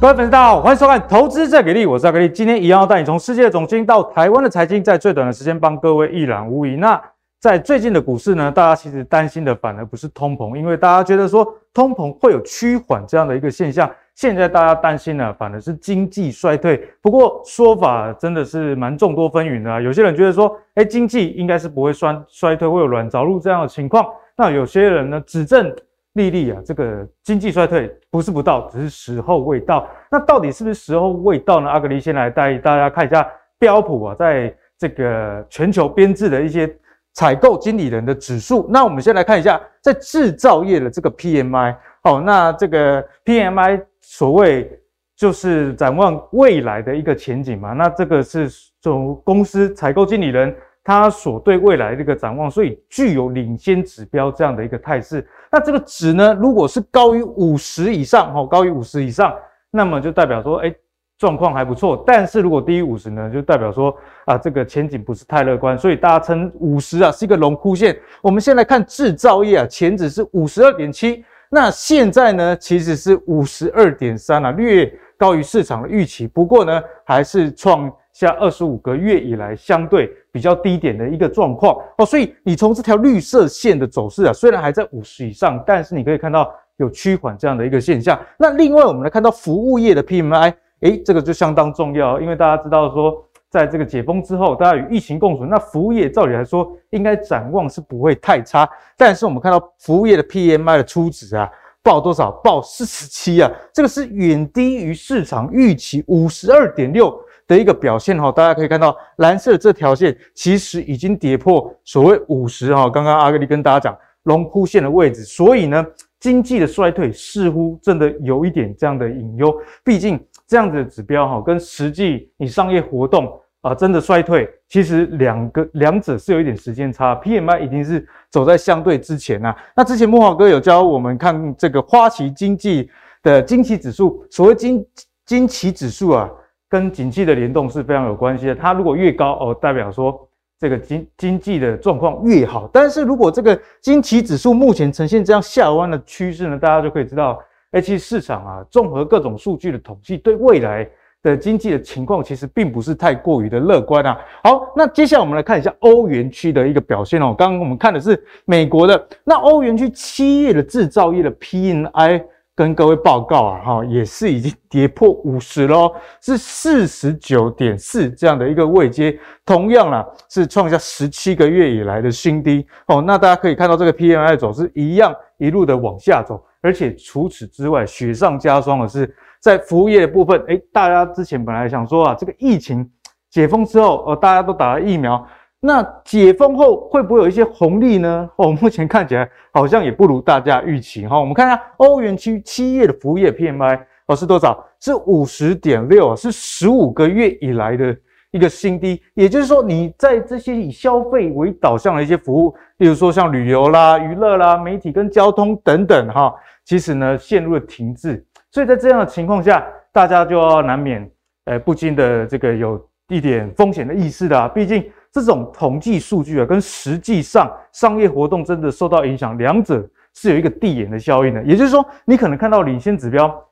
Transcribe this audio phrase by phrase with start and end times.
[0.00, 2.26] 各位粉丝，大家好，欢迎收看《投资最给力》，我是阿格力。
[2.26, 6.74] 今天一样要带你从世界的总经到台湾的财经，在最短的时间帮各位一览无遗。
[6.76, 6.98] 那
[7.38, 13.90] 在最近的股市呢，大家其实担心的反而不是通膨，因为大家觉得说通膨会有趋缓这样的一个现象。
[14.14, 16.82] 现在大家担心呢，反而是经济衰退。
[17.02, 19.78] 不过说法真的是蛮众多纷纭的啊。
[19.82, 24.06] 有些人觉得说，哎，经济应该是不会衰衰退，会有软着陆这样的情况。
[24.34, 25.70] 那有些人呢，指证。
[26.14, 29.88] 利率啊，这个经济衰退不是不到，只是时候未到。
[30.10, 31.68] 那到底是不是时候未到呢？
[31.70, 33.26] 阿格力先来带大家看一下
[33.58, 36.68] 标普啊，在这个全球编制的一些
[37.12, 38.66] 采购经理人的指数。
[38.70, 41.76] 那我们先来看一下，在制造业的这个 PMI。
[42.02, 44.80] 好，那这个 PMI 所谓
[45.16, 47.72] 就是展望未来的一个前景嘛。
[47.72, 48.48] 那这个是
[48.80, 50.54] 从公司采购经理人。
[50.90, 55.24] 它所对未来的一个展望，所以具有领先指标这样的一个态势。
[55.48, 59.32] 那这个值呢，如果是高于五十以上，哈，高于五十以上，
[59.70, 60.74] 那么就代表说，哎，
[61.16, 62.02] 状况还不错。
[62.04, 65.78] 但是如果低于五十呢，就代表说，啊，这个前景不是太乐观。
[65.78, 67.96] 所以大家称五十啊是一个荣枯线。
[68.20, 76.26] 我们先来看制造业啊，前值是五十二点七，那现在呢其实是五十二点三啊，略高于市场的预期。
[76.26, 77.88] 不过呢，还是创。
[78.12, 88.18] 下二十五个月以来相对比较低点的一个状况哦，所以你从这条绿色线的走势啊，虽然还在五十以上，但是你可以看到有趋缓这样的一个现象。
[88.38, 98.68] 那另外我们来看到服务业的 PMI，诶，这个就相当重要，因为大家知道说，在这个解封之后，大家与疫情共存，那服务业照理来说应该展望是不会太差。
[98.96, 101.48] 但是我们看到服务业的 PMI 的初值啊，
[101.82, 102.30] 报多少？
[102.42, 107.16] 报四十七啊，这个是远低于市场预期五十二点六。
[107.50, 115.84] 的一个表现哈，大家可以看到蓝色这条线其实已经跌破所谓五十哈，刚刚阿格力跟大家讲龙枯线的位置，所以呢，
[116.20, 119.52] 经济的衰退似乎真的有一点这样的隐忧。
[119.82, 123.28] 毕竟这样子的指标哈，跟实际你商业活动
[123.62, 127.16] 啊真的衰退，其实两个两者是有一点时间差。
[127.16, 129.56] PMI 已经是走在相对之前啊。
[129.74, 132.88] 那之前慕驊哥有教我们看这个花旗经济
[133.24, 134.86] 的经期指数，所谓经
[135.26, 136.30] 经期指数啊。
[136.70, 140.16] 跟景气的联动是非常有关系的，它如果越高哦，代表说
[140.56, 142.70] 这个经经济的状况越好。
[142.72, 147.42] 但是如果这个经期指数目前呈现这样下弯的趋势呢，大家就可以知道，
[147.72, 150.88] 哎，其实市场啊，综合各种数据的统计，对未来
[151.24, 154.16] 的经济的情况其实并不是太过于的乐观啊。
[154.44, 157.34] 好，那接下来我们来看一下欧元区的一个表现哦。
[157.36, 162.22] 刚刚我们看的是美国的，那欧元区七月的制造业的 PMI。
[162.60, 165.90] 跟各位报告啊，哈，也是已经跌破五十喽，
[166.20, 173.00] 是四十九点四这样的一个位阶，同样啦，是创下十七个月以来的新低哦。
[173.00, 179.10] 那大家可以看到这个 PMI 走势一样一路的往下走，而且除此之外，雪上加霜的是
[179.40, 182.86] 在服务业的部分，诶，大家之前本来想说啊，这个疫情
[183.30, 185.26] 解封之后，哦，大家都打了疫苗。
[185.62, 188.28] 那解封后会不会有一些红利呢？
[188.36, 191.20] 哦，目前看起来好像也不如大家预期哈。
[191.20, 194.66] 我们看一下欧元区七月的服务业 PMI 哦，是多少？
[194.80, 197.94] 是五十点六，是十五个月以来的
[198.30, 199.02] 一个新低。
[199.12, 206.34] 也就是说，你在这些以消费为导向的一些服务，例如说像旅游啦、娱乐啦、媒体跟交通等等哈，
[206.64, 208.24] 其实呢陷入了停滞。
[208.50, 211.06] 所以在这样的情况下，大家就要难免
[211.44, 214.90] 呃不禁的这个有一点风险的意识的，毕竟。
[215.12, 219.84] 这种统计数据啊，跟实际上商业活动真的受到影响，两者
[220.14, 221.42] 是有一个递延的效应的。
[221.42, 223.44] 也就是说，你可能看到领先指标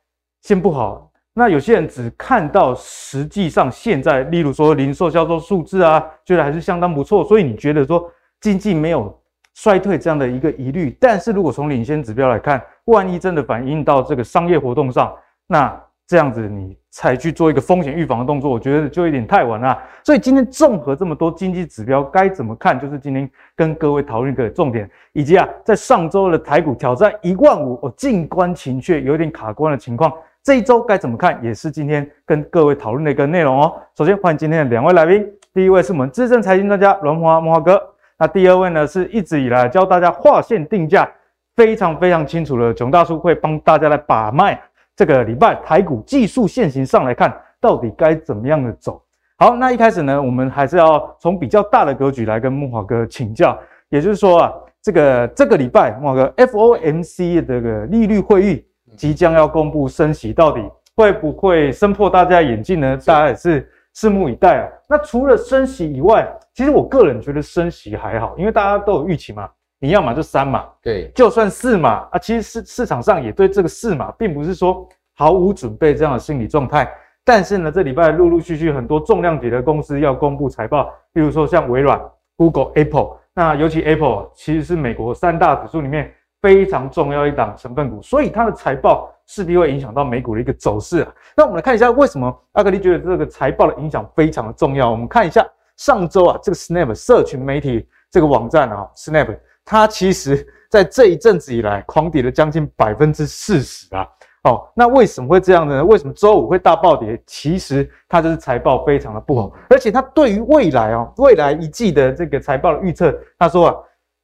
[0.42, 8.08] 先不好，那有些人只看到实际上现在，例如说零售销售数字啊，觉得还是相当不错，所以你觉得说
[8.40, 9.20] 经济没有
[9.54, 10.96] 衰退这样的一个疑虑。
[11.00, 15.12] 但是如果从领先指标来看，万一真的反映到这个商业活动上，
[15.48, 19.78] 那这样子，你才去做一个风险预防的动作，我觉得就有点太晚了。
[20.02, 22.78] 所以今天综合这么多经济指标，该怎么看？
[22.80, 30.10] 就是今天跟各位讨论一个重点，以及啊，在上周的台股挑战一万五，我静观情却有点卡关的情况，
[30.42, 31.38] 这一周该怎么看？
[31.44, 33.74] 也是今天跟各位讨论的一个内容哦。
[33.94, 37.80] 首先欢迎今天的两位来宾，第一位是我们资深财经专家阮慕驊慕驊哥，
[38.18, 41.06] 那第二位呢是一直以来教大家划线定价
[41.54, 44.58] 非常非常清楚的囧大叔，会帮大家来把脉。
[44.98, 49.00] 这个礼拜台股技术线型上来看，到底该怎么样的走？
[49.36, 53.56] 好，那一开始呢，我们还是要从比较大的格局来跟木华哥请教。
[53.90, 54.52] 也就是说啊，
[54.82, 58.66] 这个这个礼拜木华哥 FOMC 的这个利率会议
[58.96, 62.96] 即将要公布升息，到底会不会升破大家眼镜呢？
[63.06, 64.68] 大家也是拭目以待啊。
[64.88, 69.48] 那除了升息以外，其实我个人觉得升息还好，因为大家都有预期嘛。
[69.80, 76.90] 你要嘛就三码，对，就算四码啊，其实市市场上也对这个四码并不是说毫无准备这样的心理状态。
[77.24, 82.00] 但是呢，这礼拜陆陆续续很多重量级的公司要公布财报，比如说像微软、
[82.36, 83.16] Google、Apple。
[83.34, 91.12] 那尤其 Apple 其实是美国三大指数里面非常重要一档成分股，所以它的财报势必会影响到美股的一个走势啊。
[91.36, 94.90] 那我们来看一下为什么阿格力觉得这个财报的影响非常的重要。
[94.90, 95.46] 我们看一下
[95.76, 99.38] 上周啊，这个 Snap 社群媒体这个网站啊，Snap
[99.70, 104.08] 它其实在这一阵子以来狂跌了将近百分之四十啊。
[104.44, 105.84] 哦，那为什么会这样呢？
[105.84, 107.20] 为什么周五会大暴跌？
[107.26, 113.76] 其实它就是财报非常的不好，而且它对于未来哦，未来一季的这个财报的预测，他说啊，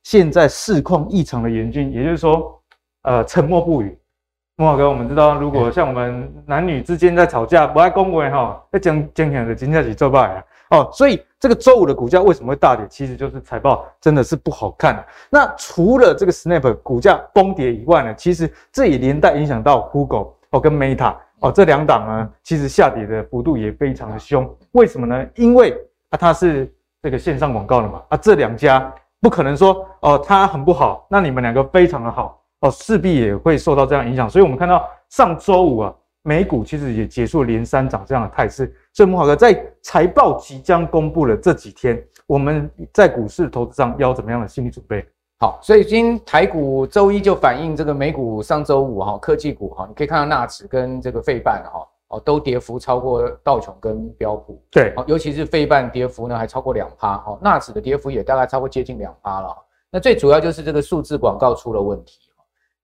[0.04, 2.58] 现在市况异常的严峻，也就是说，
[3.02, 3.98] 呃，沉默不语。
[4.56, 10.44] 慕驊哥，我们知道，如果像我们男女之间在吵架，不爱恭维哈，要讲讲起来的，今天起做败啊。
[10.70, 12.86] 哦，所以这个周五的股价为什么会大跌？
[12.88, 15.04] 其实就是财报真的是不好看。
[15.30, 24.48] 那除了这个 Snap 股价崩跌以外呢，其实这也连带影响到 Google 哦跟 Meta 哦这两档呢，其实下跌的幅度也非常的凶。
[24.72, 25.26] 为什么呢？
[25.36, 25.76] 因为
[26.08, 26.72] 啊它是
[27.02, 34.28] 这个线上广告的嘛，啊这两家不可能说哦它很不好，那你们两个非常的好哦，势必也会受到这样影响。
[34.28, 35.94] 所以我们看到上周五啊。
[36.26, 45.04] 美股其实也结束连三涨这样的态势，所以慕驊哥在财报即将公布的这几天，我们在股市投资上要怎么样的心理准备？
[45.40, 59.52] 好，所以今天台股周一就反映这个美股上周五哈科技股哈，你可以看到纳指跟这个费半哈哦都跌幅超过道琼跟标普，对，尤其是费半跌幅呢还超过两趴哈，纳指的跌幅也大概超过接近两趴了。
[59.90, 62.20] 那最主要就是这个数字广告出了问题。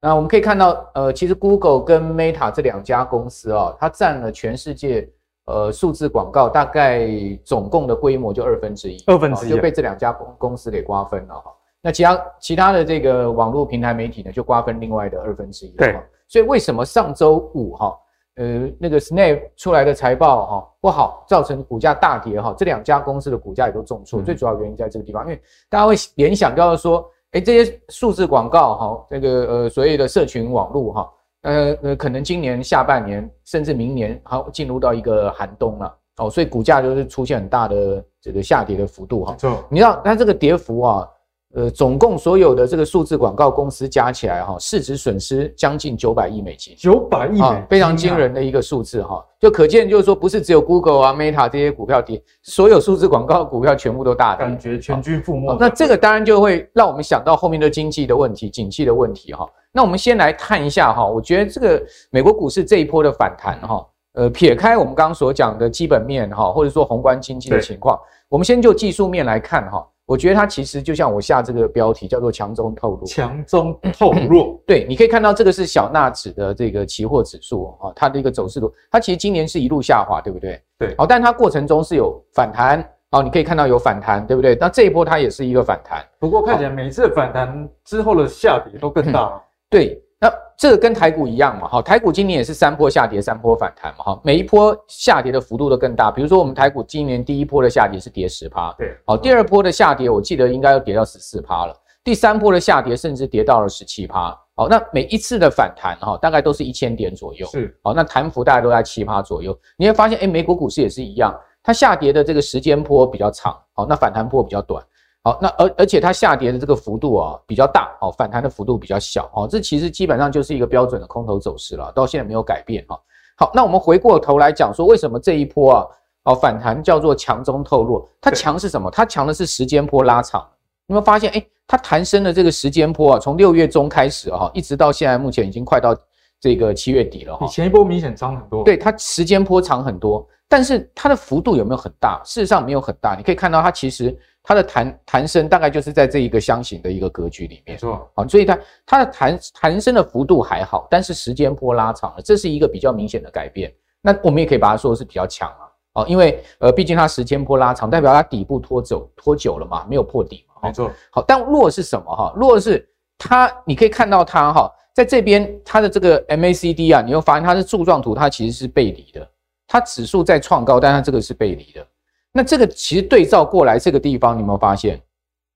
[0.00, 5.08] 那我们可以看到，呃，其实 Google 跟 Meta 这两家公司啊，它占了全世界
[5.50, 7.08] 呃数字广告大概
[7.44, 11.52] 总共的规模就二分之一，二分之一就被这两家公公司给瓜分了哈。
[11.82, 15.70] 那其他其他的这个网络平台媒体呢，就瓜分另外的二分之一。
[15.70, 15.98] 对，
[16.28, 17.98] 所以为什么上周五哈，
[18.36, 27.08] 呃，那个 Snap 出来的财报哈不好，造成股价大跌哈，这两家公司的股价也都重挫，最主要原因在这个地方，因为大家会联想到说。
[27.32, 31.08] 哎，这些数字广告哈，这个呃所谓的社群网络哈，
[31.42, 39.36] 呃呃，可能今年下半年甚至明年好进入到一个寒冬了哦，所以股价就是出现很大的这个下跌的幅度哈。
[39.70, 41.08] 你知道它这个跌幅啊。
[41.52, 55.56] 呃，总共所有的这个数字广告公司加起来哈，市值损失将近九百亿美金，九百亿美金，啊，非常惊人的一个数字哈，就可见就是说，不是只有 Google 啊、Meta 这些股票跌，所有数字广告股票全部都大跌，感觉全军覆没。
[55.58, 59.44] 那这个当然就会让我们想到后面的经济的问题、景气的问题哈。
[59.72, 69.86] 那我们先来看一下哈，我觉得这个美国股市这一波的反弹哈，呃，撇开我们刚刚所讲的基本面哈，或者说宏观经济的情况，我们先就技术面来看哈。
[70.06, 74.60] 我觉得它其实就像我下这个标题叫做强中透弱，强中透弱。
[74.66, 80.60] 对，你可以看到这个是小纳指的这个期货指数啊，它的一个走势图，它其实今年是一路下滑，对不对？
[80.76, 84.56] 对，好，但它过程中是有反弹，好，你可以看到有反弹，对不对？
[84.60, 89.40] 那这一波它也是一个反弹，不过看起来每一次反弹之后的下跌都更大。
[89.70, 90.02] 嗯，对。
[90.22, 96.10] 那这个跟台股一样嘛，哈，台股今年也是三波下跌，三波反弹嘛，哈，每一波下跌的幅度都更大。
[96.10, 109.58] 比如说我们台股今年第一波的下跌是跌十趴，对，好，第二波的下跌我记得应该要跌到十四趴了，第三波的下跌甚至跌到了十七趴，好，那每一次的反弹哈，大概都是一千点左右，是，好，那弹幅大概都在七趴左右。
[109.78, 114.84] 你会发现，哎，美国股市也是一样，它下跌的这个时间波比较长，好，那反弹波比较短。
[115.22, 122.98] 好，那而而且它下跌的这个幅度啊比较大，哦，反弹的幅度比较小，哦，这其实基本上就是一个标准的空头走势了，到现在没有改变哈。
[123.36, 125.86] 好，那我们回过头来讲说，为什么这一波啊，
[126.24, 128.08] 哦，反弹叫做强中透弱？
[128.20, 128.90] 它强是什么？
[128.90, 130.46] 它强的是时间波拉长。
[130.86, 135.94] 你们发现，哎，它弹升的这个时间波啊，从六月中开始哈，一直到现在目前已经快到
[136.40, 137.46] 这个七月底了哈。
[137.46, 138.64] 比前一波明显长很多。
[138.64, 142.20] 对，它时间波长很多，但是它的幅度有没有很大？
[142.26, 143.14] 事实上没有很大。
[143.14, 144.14] 你可以看到它其实。
[144.42, 153.70] 它的弹弹升大概就是在这一个箱型的一个格局里面，没错，好，所以它它的弹弹升的幅度还好，但是时间波拉长了，这是一个比较明显的改变。
[154.00, 160.90] 那我们也可以把它说是比较强啊，哦，因为呃，毕竟它时间波拉长，代表它底部拖走拖久了嘛，没有破底嘛，没错。
[161.10, 162.32] 好，但弱是什么哈？
[162.34, 162.88] 弱是
[163.18, 169.28] 它，你可以看到它哈，在这边它的这个 MACD 啊，你会发现它是柱状图它其实是背离的，
[169.72, 171.86] 它指数在创高，但它这个是背离的。
[172.32, 175.00] 那这个其实对照过来，这个地方你有没有发现？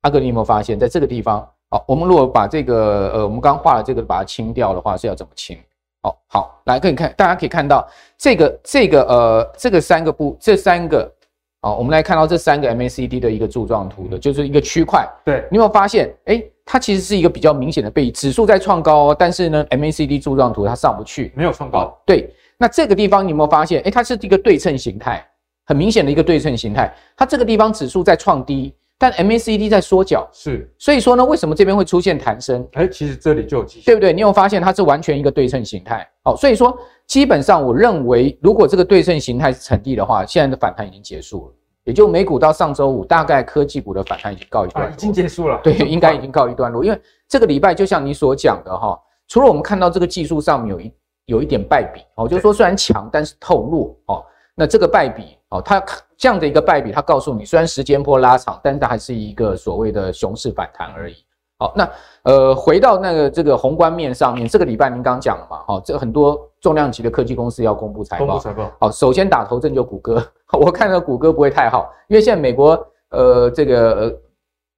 [0.02, 5.58] 阿哥，你有没有发现，在这个地方，好，我们如果把这个呃，我们刚刚画的这个把它清掉的话，是要怎么清？
[6.02, 7.84] 哦，好，来，可以看，大家可以看到
[8.16, 11.12] 这个这个呃，这个三个步，这三个，
[11.60, 15.04] 好，我们来看到这三个 MACD 的一个柱状图的，就是一个区块。
[15.24, 16.14] 对，你有没有发现？
[16.26, 22.00] 哎，它其实是一个比较明显的背离，指数在创高哦，但是呢，MACD 柱状图它上不去，没有创高。
[22.06, 22.32] 对。
[22.64, 23.82] 那这个地方你有没有发现？
[23.82, 25.22] 哎，它是一个对称形态，
[25.66, 26.90] 很明显的一个对称形态。
[27.14, 30.66] 它这个地方指数在创低，但 MACD 在缩脚，是。
[30.78, 32.66] 所以说呢，为什么这边会出现弹升？
[32.72, 34.14] 哎，其实这里就有迹象，对不对？
[34.14, 36.08] 你有发现它是完全一个对称形态？
[36.22, 36.74] 好，所以说
[37.06, 41.54] 基本上我认为，如果这个对称形态是成立的话，现在的反弹已经结束了。
[41.84, 45.60] 也就美股到上周五，大概科技股的反弹已经告一段落，已经结束了。
[45.62, 46.82] 对，应该已经告一段落。
[46.82, 50.90] 因为这个礼拜就像你所讲的哈，除了我们看到这个技术上面有一
[51.26, 54.24] 有一点败笔哦，就是说虽然强，但是透弱哦。
[54.56, 55.84] 那这个败笔哦，它
[56.16, 61.16] 这样的一个败笔，它告诉你，虽然时间波拉长，但是它还是一个所谓的熊市反弹而已。
[61.58, 61.90] 好，那
[62.22, 68.26] 呃，回到那个这个宏观面上面，这个礼拜您刚讲了嘛，哈，这很多重量级的科技公司要公布财报。
[68.26, 68.70] 公布财报。
[68.78, 74.12] 好，首先打头阵就谷歌， 我看到谷歌不会太好，因为现在美国呃这个呃，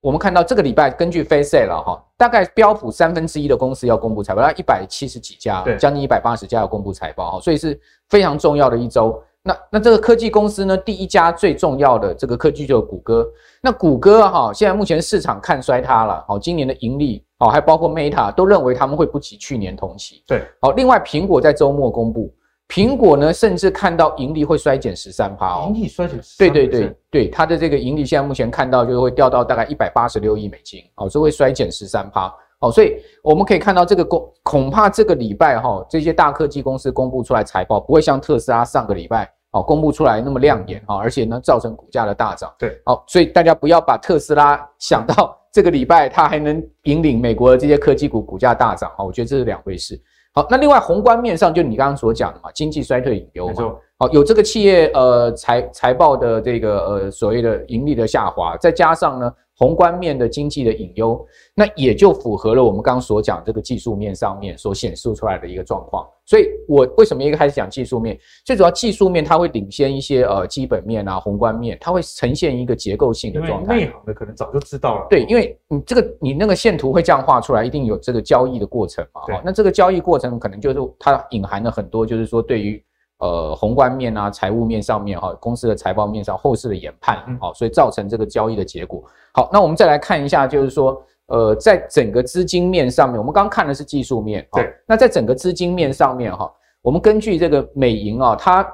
[0.00, 9.23] 我们看到这个礼拜根据 FactSet 了哈，大概标普三分之一的公司要公布财报，那一百七十几家，将近一百八十家要公布财报哈，所以是非常重要的一周。
[9.42, 13.25] 那那这个科技公司呢，第一家最重要的这个科技就是谷歌。
[13.61, 20.25] 那谷歌哈，现在目前市场看衰它了，好，今年的盈利，好，还包括 Meta 都认为他们会不及去年同期。
[20.26, 22.35] 对，好，另外苹果在周末公布，
[22.68, 39.30] 苹果呢甚至看到盈利会衰减十三趴哦，盈利衰减十，对对对对，它的这个盈利现在目前看到就会掉到大概一百八十六亿美金，哦，所以会衰减十三趴，哦，所以我们可以看到这个公恐怕这个礼拜哈，这些大科技公司公布出来财报不会像特斯拉上个礼拜。
[39.52, 42.52] 哦，公布出来那么亮眼啊，而且呢，造成股价的大涨。
[42.58, 49.99] 对，好，所以大家不要把特斯拉想到这个礼拜它还能引领美国的这些科技股股价大涨啊，我觉得这是两回事。
[50.36, 59.32] 好，那另外宏观面上，就你刚刚所讲的嘛，经济衰退隐忧嘛，好，有这个企业呃财财报的这个呃所谓的盈利的下滑，再加上呢。
[59.58, 66.06] 宏观面的经济的隐忧，那也就符合了我们刚刚所讲这个技术面上面所显示出来的一个状况。
[66.26, 68.18] 所以，我为什么一开始讲技术面？
[68.44, 73.76] 最主要技术面它会领先一些呃基本面啊、宏观面，它会呈现一个结构性的状态。
[73.76, 75.06] 内行的可能早就知道了。
[75.08, 79.22] 对，因为你这个你那个线图会这样画出来，一定有这个交易的过程嘛。
[79.26, 79.40] 对。
[79.44, 82.82] 那这个交易过程可能就是它隐含了很多，就是说对于。
[83.18, 89.02] 呃，宏观面啊，财务面上面哈，公司的财报面上后市的研判，好，所以造成这个交易的结果。
[89.32, 94.70] 好，那我们再来看一下，就是说，呃，在整个资金面上面，我们刚刚看的是技术面，对。
[94.87, 98.70] 那在整个资金面上面哈，我们根据这个美银啊，它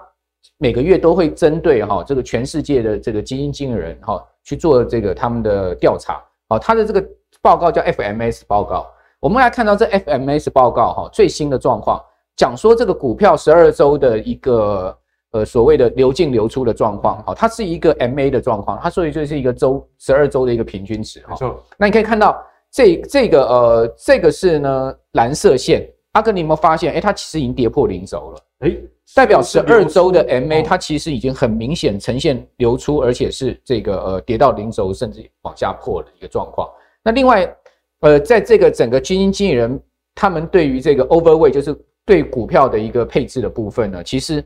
[0.59, 7.05] 每个月都会针对哈这个全世界的这个基金经理人哈去做这个他们的调查，好，它的这个
[7.41, 8.89] 报告叫 FMS 报告。
[9.21, 12.03] 我们来看到这 FMS 报告哈最新的状况。
[12.37, 14.97] 讲说这个股票十二周的一个
[15.33, 21.37] 呃所谓的流进流出的状况，哈，它是一个 MA 的状况，它所以就是一个周十二周的一个平均值，哈。
[21.77, 26.95] 那你可以看到这这个呃这个是呢蓝色线，阿哥你有没有发现？
[26.95, 28.77] 哎，它其实已经跌破零轴了，哎，
[29.15, 36.69] 代表十二周的 MA 它其实已经很明显呈现流出，而且是这个呃跌到零轴甚至往下破的一个状况。
[37.05, 37.57] 那另外
[38.01, 39.81] 呃在这个整个基金经理人
[40.15, 41.75] 他们对于这个 overweight 就是
[42.05, 44.45] 对股票的一个配置的部分呢，其实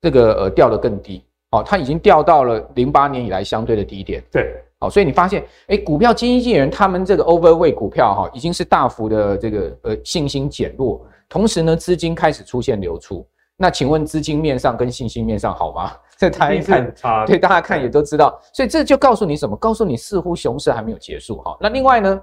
[0.00, 4.22] 这个呃掉得更低，哦，它已经掉到了零八年以来相对的低点。
[4.30, 13.26] 对，好，所以你发现，哎，股票经纪人他们这个 overweight 股票哈，已经是大幅的这个呃信心减弱，同时呢资金开始出现流出。
[13.56, 15.92] 那请问资金面上跟信心面上好吗？
[16.18, 16.94] 这大家一看，
[17.26, 19.56] 对大家看也都知道，所以这就告诉你什么？
[19.56, 21.56] 告诉你似乎熊市还没有结束哈。
[21.60, 22.20] 那另外呢？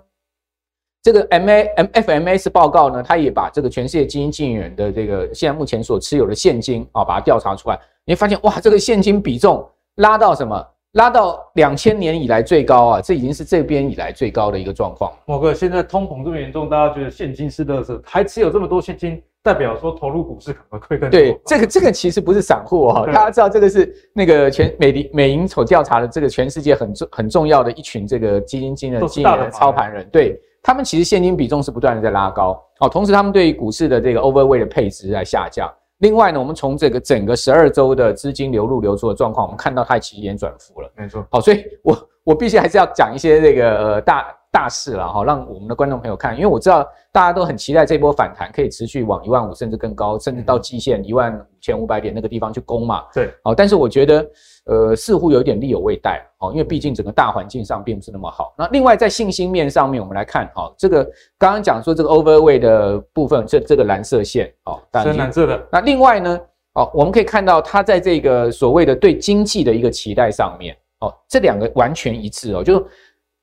[1.01, 10.65] 这个 M A M F M S 报告呢，它也把这个全世界基金经理人的这个现在目前所持有的现金啊，把它调查出来，你会发现哇，这个现金比重拉到什么？
[10.93, 12.99] 拉到两千年以来最高啊！
[12.99, 15.13] 这已经是这边以来最高的一个状况。
[15.27, 21.11] 某哥，现在通膨这么严重，大家觉得现金是垃圾，还持有这么多现金，代表说投入股市可能会更多。
[21.11, 30.41] 对，这个这个其实不是散户哈、哦，大家知道这个是那个全美林美银所调查的这个全世界很重很重要的一群这个基金经理人、经理人操盘人，对。
[30.61, 35.71] 他们其实现金比重是不断的在拉高，哦，同时他们对于股市的这个 overweight 的配置在下降。
[35.99, 40.91] 另外呢，我们从这个整个十二周的资金流入流出的状况，我们看到它其实已经转负了。
[40.95, 44.35] 没错，好，所以我我必须还是要讲一些这个呃大。
[44.51, 53.03] 大事了哈，让我们的观众朋友看，因为我知道大家都很期待这波反弹可以持续往一万五甚至更高，甚至到季线一万五千五百点那个地方去攻嘛。
[53.13, 54.27] 对，好，但是我觉得
[54.65, 58.53] 呃似乎有点力有未逮哦，因为毕竟整个大环境上并不是那么好。
[58.57, 61.03] 那另外在信心面上面，我们来看哈，这个
[61.37, 65.67] 刚刚讲说这个 overweight 的部分，这这个蓝色线哦，深蓝色的。
[65.71, 66.39] 那另外呢，
[66.73, 72.85] 哦，我们可以看到它在这个所谓的对经济的一个期待上面，哦，这两个完全一致哦，就。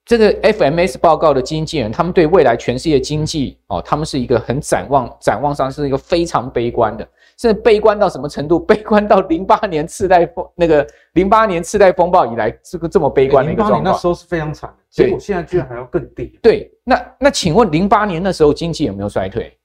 [0.09, 7.05] 这个 FMS 报告的经纪人，他们对未来全世界经济哦，他们是一个很展望，展望上是一个非常悲观的。
[7.39, 8.59] 甚至悲观到什么程度？
[8.65, 13.81] 悲观到零八年次贷风那个零八年次贷风暴以来，这个这么悲观的一个状况。
[13.81, 16.39] 零八年那时候是非常惨，结果现在居然还要更低。
[16.43, 19.57] 对，那那请问零八年那时候经济有没有衰退？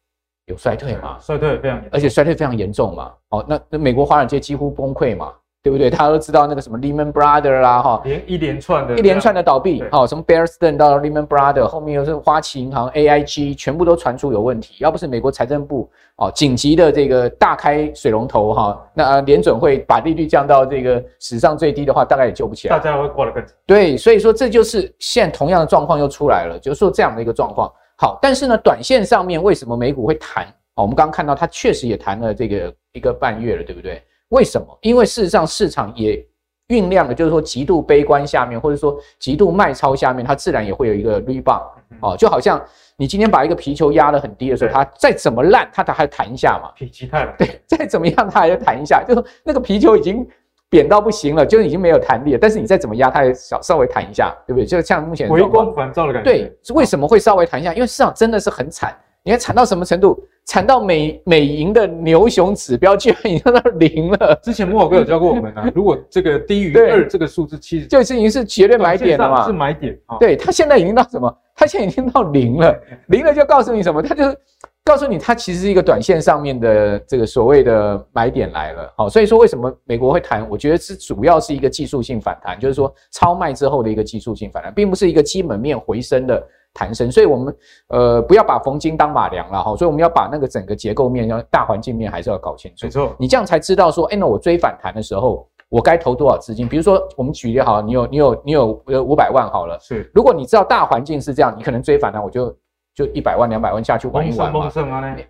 [0.47, 1.17] 有衰退嘛？
[1.19, 3.13] 衰退非常，而且衰退非常严重嘛。
[3.29, 5.31] 哦，那那美国华尔街几乎崩溃嘛。
[5.63, 5.91] 对不对？
[5.91, 14.75] 大家都知道那个什么 Lehman Brothers 啦，哈，连一连串的，一连串的倒闭，好，什么 Bear Stearns 到 Lehman Brothers，后面又是花旗银行 AIG，全部都传出有问题。
[14.79, 22.75] 要不是美国财政部哦紧急的这个大开水龙头哈，那联准会把利率降到这个史上最低的话，大概也救不起来。
[22.75, 23.55] 大家会过得更惨。
[23.67, 27.71] 对，所以说这就是现在同样的状况又出来了，就是说这样的一个状况。
[27.97, 30.43] 好，但是呢，短线上面为什么美股会弹？
[30.73, 34.01] 哦，我们刚刚看到它确实也弹了这个一个半月了，对不对？
[34.31, 34.77] 为什么？
[34.81, 36.21] 因为事实上市场也。
[36.67, 41.63] 酝酿了，就是说极度悲观下面，或者说极度卖超下面，它自然也会有一个 rebound
[41.99, 42.63] 哦，就好像
[42.95, 46.71] 你今天把一个皮球压得很低的时候，它再怎么烂，它它还弹一下嘛。
[46.79, 50.25] 否极泰来，对， 再怎么样它还要弹一下，就是那个皮球已经
[50.69, 52.39] 扁到不行了，就已经没有弹力了。
[52.41, 54.65] 但是你再怎么压，它也稍稍微弹一下，对不对？
[54.65, 56.31] 就像目前回光返照的感觉。
[56.31, 57.73] 对，为什么会稍微弹一下？
[57.73, 58.97] 因为市场真的是很惨。
[59.23, 60.19] 你看惨到什么程度？
[60.43, 64.37] 惨到美美银的牛熊指标居然已经到零了。
[64.43, 69.45] 之前慕驊哥有教过我们啊， 如果这个低于二这个数字，其实就已经是绝对买点了嘛。
[69.45, 70.17] 是买点啊。
[70.17, 71.37] 对，它现在已经到什么？
[71.55, 72.75] 它现在已经到零了。
[73.09, 74.01] 零了就告诉你什么？
[74.01, 74.35] 它就是
[74.83, 78.91] 告诉你，它其实是一个短线上面的这个所谓的买点来了。
[78.97, 80.49] 好，所以说为什么美国会谈？
[80.49, 86.43] 我觉得是主要是一个技术性反弹，就是说超卖之后的一个技术性反弹，并不是一个基本面回升的。
[86.73, 87.55] 弹升，所以我们
[87.89, 92.85] 呃不要把逢金当马良了哈，所以我们要把那个整个结构面、要大环境面还是要搞清楚。
[92.85, 96.67] 没错，你这样才知道说，哎，那我追反弹的时候，我该投多少资金？
[96.67, 100.09] 比如说，我们举例好，你有你有你有呃五百万好了，是。
[100.13, 102.55] 如果你知道大环境是这样，你可能追反弹，我就
[102.95, 104.71] 就一百万两百万下去玩一玩嘛。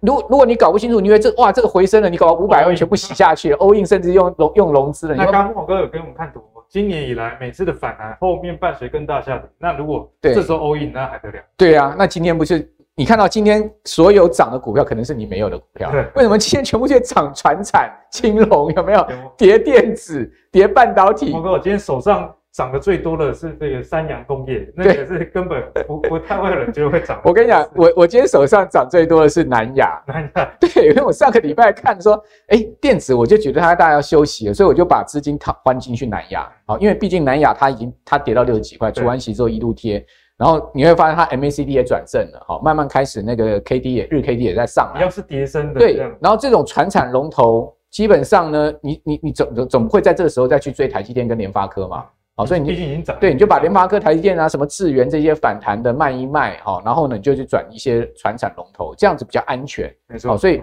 [0.01, 5.15] 如果如果你搞不清楚，你以为这哇这个回升了，你搞五百万全部洗下去，all in 甚至用融用融资了。
[5.15, 6.39] 那刚慕驊哥有给我们看图。
[6.71, 11.37] 今年以来每次的反弹后面伴随更大下跌，那如果这时候 all in 那还得了？
[11.57, 15.91] 对啊，那今天不是你看到今天所有涨的股票，可能是你没有的股票。
[15.91, 19.05] 对，为什么今天全部在涨船产、青龙有没有？
[19.37, 21.31] 跌电子、跌半导体。
[21.31, 22.33] 慕驊哥，我今天手上。
[22.53, 27.21] 涨得最多的是这个三洋工业，那个是根本不不太会有人觉得会涨。
[27.23, 36.51] 我跟你讲，我我今天手上涨最多的是南亚，南亚对，因为我上个礼拜看说，哎，电子我就觉得它大概要休息了，所以我就把资金套换进去南亚。
[36.65, 52.03] 好，因为毕竟南亚它已经它跌到六十几块，除完息之后一路贴，然后你会发现它 MACD 也转正了，好，慢慢开始那个 KD 也日 KD 也在上来，要是跌升的对，然后这种传产龙头基本上呢，你你你总总总不会在这个时候再去追台积电跟联发科嘛。
[52.35, 59.93] 好，所以你毕竟已经涨，对，你就把联发科、台积电啊、什么智元这些反弹的卖一卖，哈，然后呢，你就去转一些传产龙头，这样子比较安全。
[60.07, 60.31] 没错。
[60.31, 60.61] 好，所以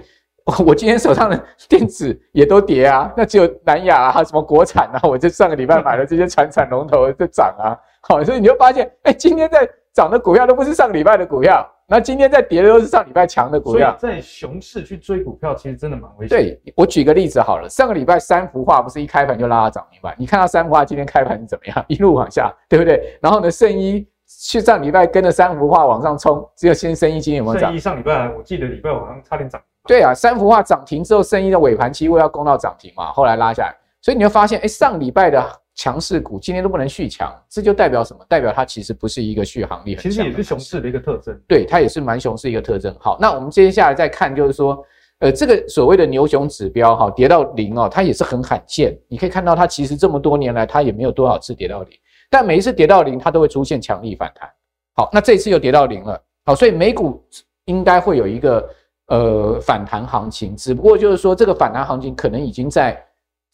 [0.66, 7.76] 我今天手上的电子也都跌啊，那只有南亚啊，什么国产啊，我就上个礼拜买了这些传产龙头在涨啊。
[8.00, 11.68] 好，所以你就发现，哎，今天在涨的股票都不是上个礼拜的股票。
[11.90, 16.36] 那今天在跌的都是上礼拜强的股票，在熊市去追股票，其实真的蛮危险。
[16.36, 20.14] 对，我举个例子好了，上个礼拜三幅画不是一开盘就拉到涨停板？
[20.18, 21.84] 你看到三幅画今天开盘是怎么样？
[21.88, 23.18] 一路往下，对不对？
[23.22, 27.70] 然后呢，圣一去上礼拜跟着三幅画往上冲，只有先圣一今天有没有涨？
[27.70, 29.58] 圣一上礼拜我记得礼拜五好像差点涨。
[29.86, 35.42] 对啊，三幅画涨停之后，圣一的尾盘期位要攻到涨停嘛，后来拉下来，所以你会发现，哎，上礼拜的。
[35.78, 38.18] 强势股今天都不能续强，这就代表什么？
[38.28, 40.10] 代表它其实不是一个续航力很强。
[40.10, 41.40] 其实也是熊市的一个特征。
[41.46, 42.92] 对，它也是蛮熊市一个特征。
[42.98, 44.84] 好，那我们接下来再看，就是说，
[45.20, 48.98] 呃，这个所谓的牛熊指标哈，跌到零哦，它也是很罕见。
[49.06, 51.96] 你可以看到，它其实这么多年来，它也没有多少次跌到零，
[52.28, 54.50] 但每一次跌到零，它都会出现强力反弹。
[54.96, 56.20] 好，那这次又跌到零了。
[56.44, 57.24] 好，所以美股
[57.66, 58.68] 应该会有一个
[59.06, 63.00] 呃反弹行情，只不过就是说，这个反弹行情可能已经在。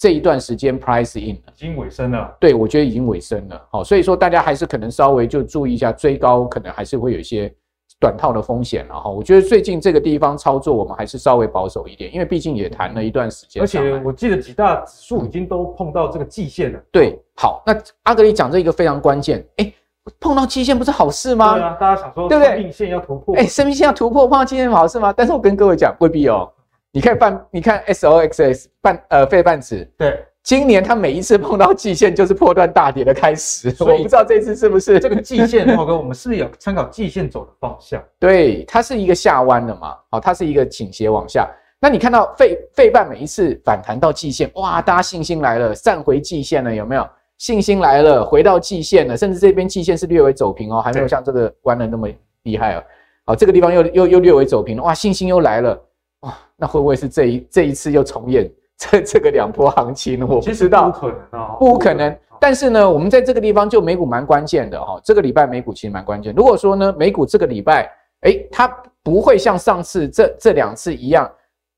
[0.04, 2.36] 这一段时间 price in 了，已经尾声了。
[2.38, 3.58] 对，我觉得已经尾声了。
[3.70, 7.50] 好，所以说大家还是可能稍微就注意一下追高，可能还是会有一些
[7.98, 8.86] 短套的风险。
[8.86, 13.62] 然后我觉得最近这个地方操作，我们还是稍微保守一点，因为毕竟也谈了一段时间。
[13.62, 16.78] 而且我记得几大指数已经都碰到这个季线了。
[16.92, 19.72] 对，好，那阿格里讲这一个非常关键，哎，
[20.20, 21.54] 碰到季线不是好事吗？
[21.54, 22.50] 对啊，大家想说，对不对？
[22.50, 25.14] 生命线要突破，哎，生命线要突破，碰到季线好事吗？
[25.16, 26.50] 但是我跟各位讲，未必哦。
[26.94, 30.24] 你看半，你看 S O X S 半呃费半指，对。
[30.44, 38.00] 今年它每一次碰到季线就是破断大跌的开始， 我不知道这次是不是这个季线，慕驊哥，我们是不是有参考季线走的方向？
[38.20, 41.50] 对，它是一个下弯的嘛，好，它是一个倾斜往下。
[41.80, 47.08] 那你看到费费半每一次反弹到季线，哇，大家信心来了，站回季线了，有没有？
[47.38, 52.06] 信心来了，回到季线了，甚至这边季线是略微走平哦，还没有像这个弯的那么
[52.42, 52.84] 厉害哦。
[53.24, 55.82] 好，这个地方又又又略微走平了，哇，信心又来了。
[56.24, 60.26] 哇，那会不会是这一这一次又重演这这个两波行情呢？
[60.28, 62.18] 我不知道，不可能啊，不可能。
[62.40, 66.34] 但是呢，我们在这个地方就美股蛮关键的哈，这个礼拜美股其实蛮关键。
[66.34, 67.90] 如果说呢，美股这个礼拜，
[68.22, 68.66] 哎，它
[69.02, 71.30] 不会像上次这这两次一样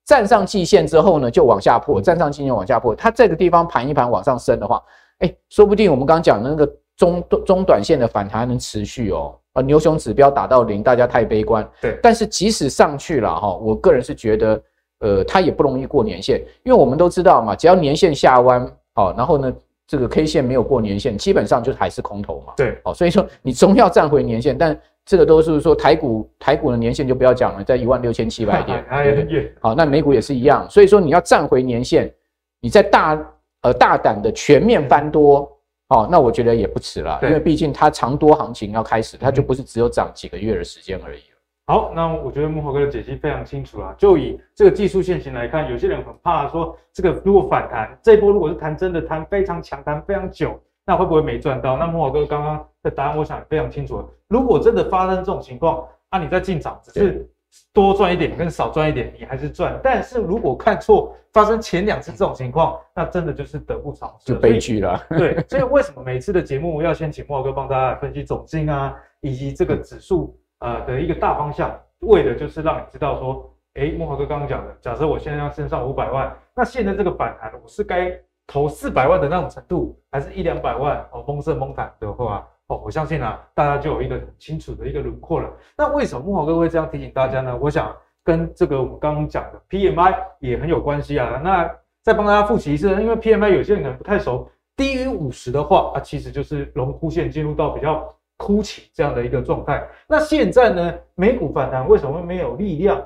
[0.04, 4.82] 站上季线之后呢就往下破，站上季线往下破，它这个地方盘一盘往上升的话，
[5.18, 9.35] 哎，说不定我们刚刚讲的那个中中短线的反弹还能持续哦。
[9.52, 11.66] 啊，牛熊指标打到零，大家太悲观。
[11.80, 14.62] 对，但是即使上去了哈，我个人是觉得，
[15.00, 19.50] 呃，它也不容易过年线，因为我们都知道嘛，只要年线下弯，好，然后呢，
[19.87, 22.52] 这个 K 线没有过年线，基本上就还是空头嘛。
[22.54, 28.85] 对，好，所以说你终要站回年线，但这个都是说台股台股的年线就不要讲了，在一万六千七百点，
[29.61, 32.12] 好，那美股也是一样，所以说你要站回年线，
[32.61, 33.18] 你在大
[33.62, 35.50] 呃大胆的全面翻多。
[35.88, 41.20] 哦，那我觉得也不迟了，因为毕竟它长多行情要开始，它就不是只有涨几个月的时间而已。
[41.68, 43.94] 好，那我觉得慕驊哥的解析非常清楚了。
[43.99, 51.77] 就以这个技术线型来看，有些人很怕说，这个如果反弹，这一波如果是弹真的弹非常强，弹非常久，那会不会没赚到？
[51.77, 54.09] 那慕驊哥刚刚的答案，我想非常清楚了。
[54.29, 57.29] 如果真的发生这种情况，啊，你再进场只是。
[57.73, 59.79] 多赚一点跟少赚一点，你还是赚。
[59.83, 64.99] 但是如果看错，发生前两次这种情况，那真的就是得不偿失，就悲剧了。
[65.11, 78.11] 对，所以为什么每次的节目要先请慕驊哥帮大家分析总金啊，以及这个指数呃的一个大方向，为的就是让你知道说，哎，慕驊哥刚刚讲的，假设我现在要身上五百万，那现在这个反弹，我是该
[78.47, 82.49] 投四百万的那种程度，还是一两百万哦，蒙生蒙坦的话？
[82.68, 85.48] 哦，我相信啊，大家就有一个很清楚的一个轮廓了。
[85.76, 87.57] 那为什么木华哥会这样提醒大家呢？
[87.61, 91.40] 我想跟这个我们刚刚讲的 PMI 也很有关系啊。
[91.44, 91.70] 那
[92.02, 99.87] 再帮大家复习一次，因为 PMI 有些人可能不太熟，低于五十的话，啊，其实就是龙枯线进入到比较枯起这样的一个状态。
[100.09, 103.00] 那现在呢，美股反弹为什么会没有力量？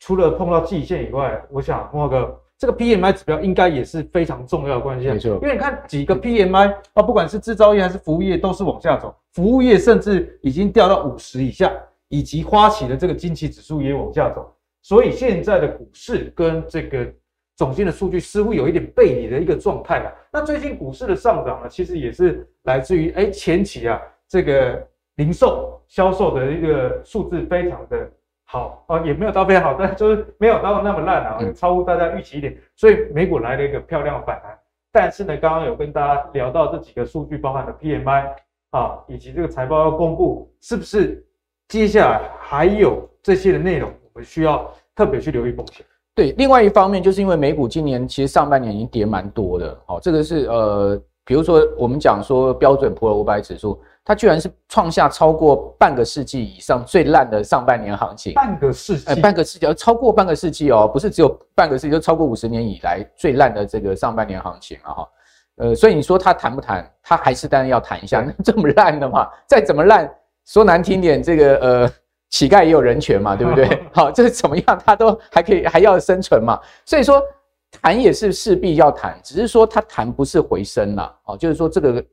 [0.00, 2.40] 除了碰到季线以外，我想木华哥。
[2.58, 5.34] 这个 PMI 指标应该也是非常重要的关系，没错。
[5.34, 9.14] 因为你看几个 PMI 啊，不管是制造业还是服务业，都是往下走。
[9.32, 11.72] 服务业甚至已经掉到五十以下，
[12.08, 14.52] 以及花旗的这个经济指数也往下走。
[14.82, 17.06] 所以现在的股市跟这个
[17.54, 20.12] 总经的数据似乎有一点背离的一个状态啊。
[20.32, 28.10] 那最近股市的上涨呢，其实也是来自于哎前期啊这个零售销售的一个数字非常的。
[28.50, 34.58] 好啊，也没有到非常好，但就是没有到那么烂啊，超乎大家预期一点，所以美股来了一个漂亮的反弹。
[34.90, 38.32] 但是呢，刚刚有跟大家聊到这几个数据，包含的 PMI
[38.70, 41.22] 啊，以及这个财报要公布，是不是
[41.68, 45.84] 接下来还有这些的内容，我们需要特别去留意风险？
[46.14, 53.78] 对，另外一方面就是因为美股今年其实上半年已经跌蛮多的，好，这个是呃，比如说我们讲说标准普尔五百指数。
[54.08, 65.08] 它居然是创下超过半个世纪以上最烂的上半年行情，半个世纪，呃，半个世纪，超过半个世纪哦，不是只有半个世纪，就超过五十年以来最烂的这个上半年行情啊哈，
[65.56, 66.90] 呃，所以你说它弹不弹？
[67.02, 70.10] 它还是当然要弹一下，那这么烂的嘛，再怎么烂，
[70.46, 71.90] 说难听点，这个呃，
[72.30, 73.68] 乞丐也有人权嘛，对不对？
[73.92, 77.22] 好，这是怎么样，它都还可以还要生存嘛，所以说
[77.70, 82.04] 弹也是势必要谈，只是说它谈不是回升了，哦，就是说这个。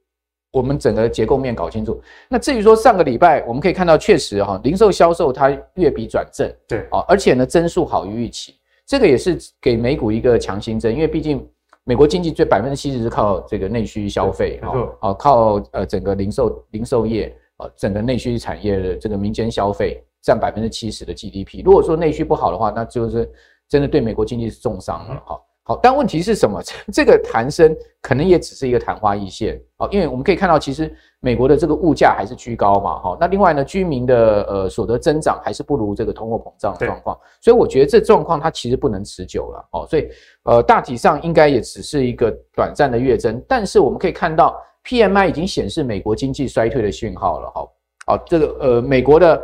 [0.51, 2.01] 我们整个结构面搞清楚。
[2.29, 11.45] 那至于说上个礼拜，我们可以看到，确实哈，零售销售它月比转正，对啊，而且呢，增速好于预期，这个也是给美股一个强心针，因为毕竟
[11.83, 21.65] 美国经济最百分之七十是靠这个内需消费，没错，啊，靠呃整个零售零售业啊，整个内需产业的这个民间消费占百分之七十的 GDP。
[21.65, 23.29] 如果说内需不好的话，那就是
[23.69, 25.39] 真的对美国经济是重伤了哈。
[25.67, 26.62] 好，但问题是什么？
[26.93, 40.08] 这个弹升可能也只是一个昙花一现，好，因为我们可以看到，其实美国的这个物价还是居高嘛，哈，那另外呢，居民的呃所得增长还是不如这个通货膨胀的状况，所以我觉得这状况它其实不能持久了，哦，所以
[40.43, 47.67] 呃大体上应该也只是一个短暂的月增，但是我们可以看到 PMI 已经显示美国经济衰退的讯号了，哈，
[48.06, 49.41] 好，这个呃美国的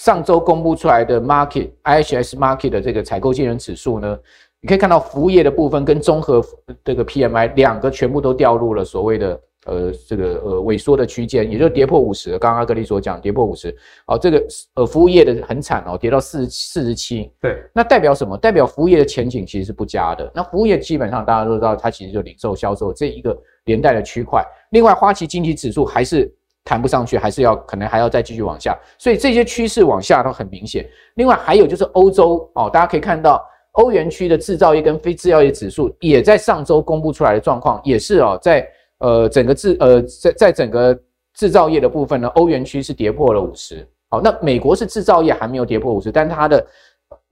[0.00, 4.18] 上周公布出来的 Market IHS Market 的这个采购经理人指数呢。
[4.62, 6.42] 你可以看到服务业的部分跟综合
[6.82, 12.38] 这个 PMI 两个全部都掉入了所谓的呃这个呃萎缩的区间，也就是跌破五十。
[12.38, 13.74] 刚刚阿格力所讲跌破五十，
[14.06, 17.30] 哦，这个呃服务业的很惨哦，跌到四四十七。
[17.38, 18.38] 对，那代表什么？
[18.38, 20.30] 代表服务业的前景其实是不佳的。
[20.34, 24.42] 那服务业基本上大家都知道，它其实就零售销售这一个连带的区块。
[24.70, 26.30] 另外，花旗经济指数还是
[26.64, 28.78] 弹不上去，还是要可能还要再继续往下。
[28.98, 30.88] 所以这些趋势往下都很明显。
[31.14, 33.44] 另外还有就是欧洲哦，大家可以看到。
[33.74, 38.68] 欧元区的制造业跟非制造业指数也在上周公布出来的状况，也是哦，在
[38.98, 40.92] 呃整个制呃在在整个
[41.34, 43.86] 制造业的部分呢，欧元区是跌破了五十。
[44.08, 46.66] 好，那美国是制造业还没有跌破五十，但它的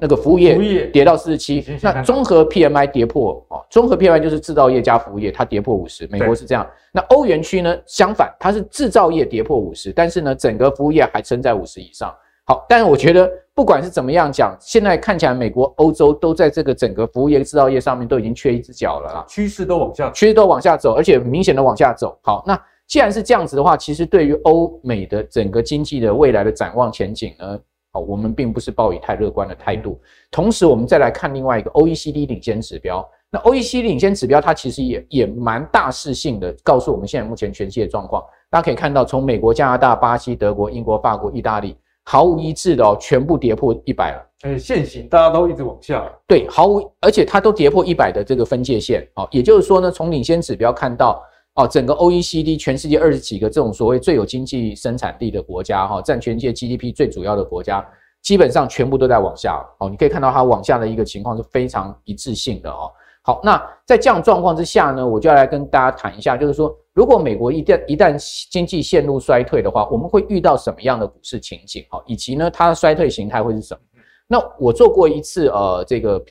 [0.01, 6.65] 那个服务业跌到四十七，那综合 PMI 跌破哦，综合 PMI 就是制造业加服务业，它跌破五十，美国是这样。
[6.93, 12.15] 那欧元区呢，相反，它是制造业跌破五十，但是呢，整个服务业还撑在五十以上。
[12.45, 22.17] 好，但是我觉得不管是怎么样讲，现在看起来美国、欧洲都在这个整个服务业、制造业上面都已经缺一只脚了啦，趋势都往下，趋势都往下走，而且明显的往下走。
[22.23, 22.57] 好，那
[22.87, 27.59] 既然是这样子的话，其实对于欧美的整个经济的未来的展望前景呢？
[27.91, 29.99] 好，我们并不是抱以太乐观的态度。
[30.31, 33.07] 同时，我们再来看另外一个 OECD 领先指标。
[33.31, 38.23] 那 OECD 领先指标，它其实也也蛮大势性的，告诉我们现在目前全世界状况。
[38.51, 44.27] 大家可以看到，从美国、加拿大、巴西、德国、英国、法国、意大利，毫无一致的哦，全部跌破一百了。
[44.43, 46.07] 诶，现行大家都一直往下。
[46.27, 49.07] 对，毫无，而且它都跌破一百的这个分界线。
[49.15, 51.23] 哦，也就是说呢，从领先指标看到。
[51.59, 57.85] 哦，整个 OECD 全世界二十几个这种所谓最有经济生产力的国家，哈，占全世界 GDP 最主要的国家，
[58.23, 59.61] 基本上全部都在往下。
[59.81, 62.89] 哦，你可以看到它往下的一个情况是非常一致性的哦。
[63.23, 68.17] 好，那在这样状况之下呢，我就要来跟大家谈一下，就是说，如果美国一旦一旦
[68.53, 71.85] 经济陷入衰退的话，我们会遇到什么样的股市情景？
[71.91, 73.81] 哈，以及呢，它的衰退形态会是什么？
[74.29, 76.25] 那我做过一次呃，这个。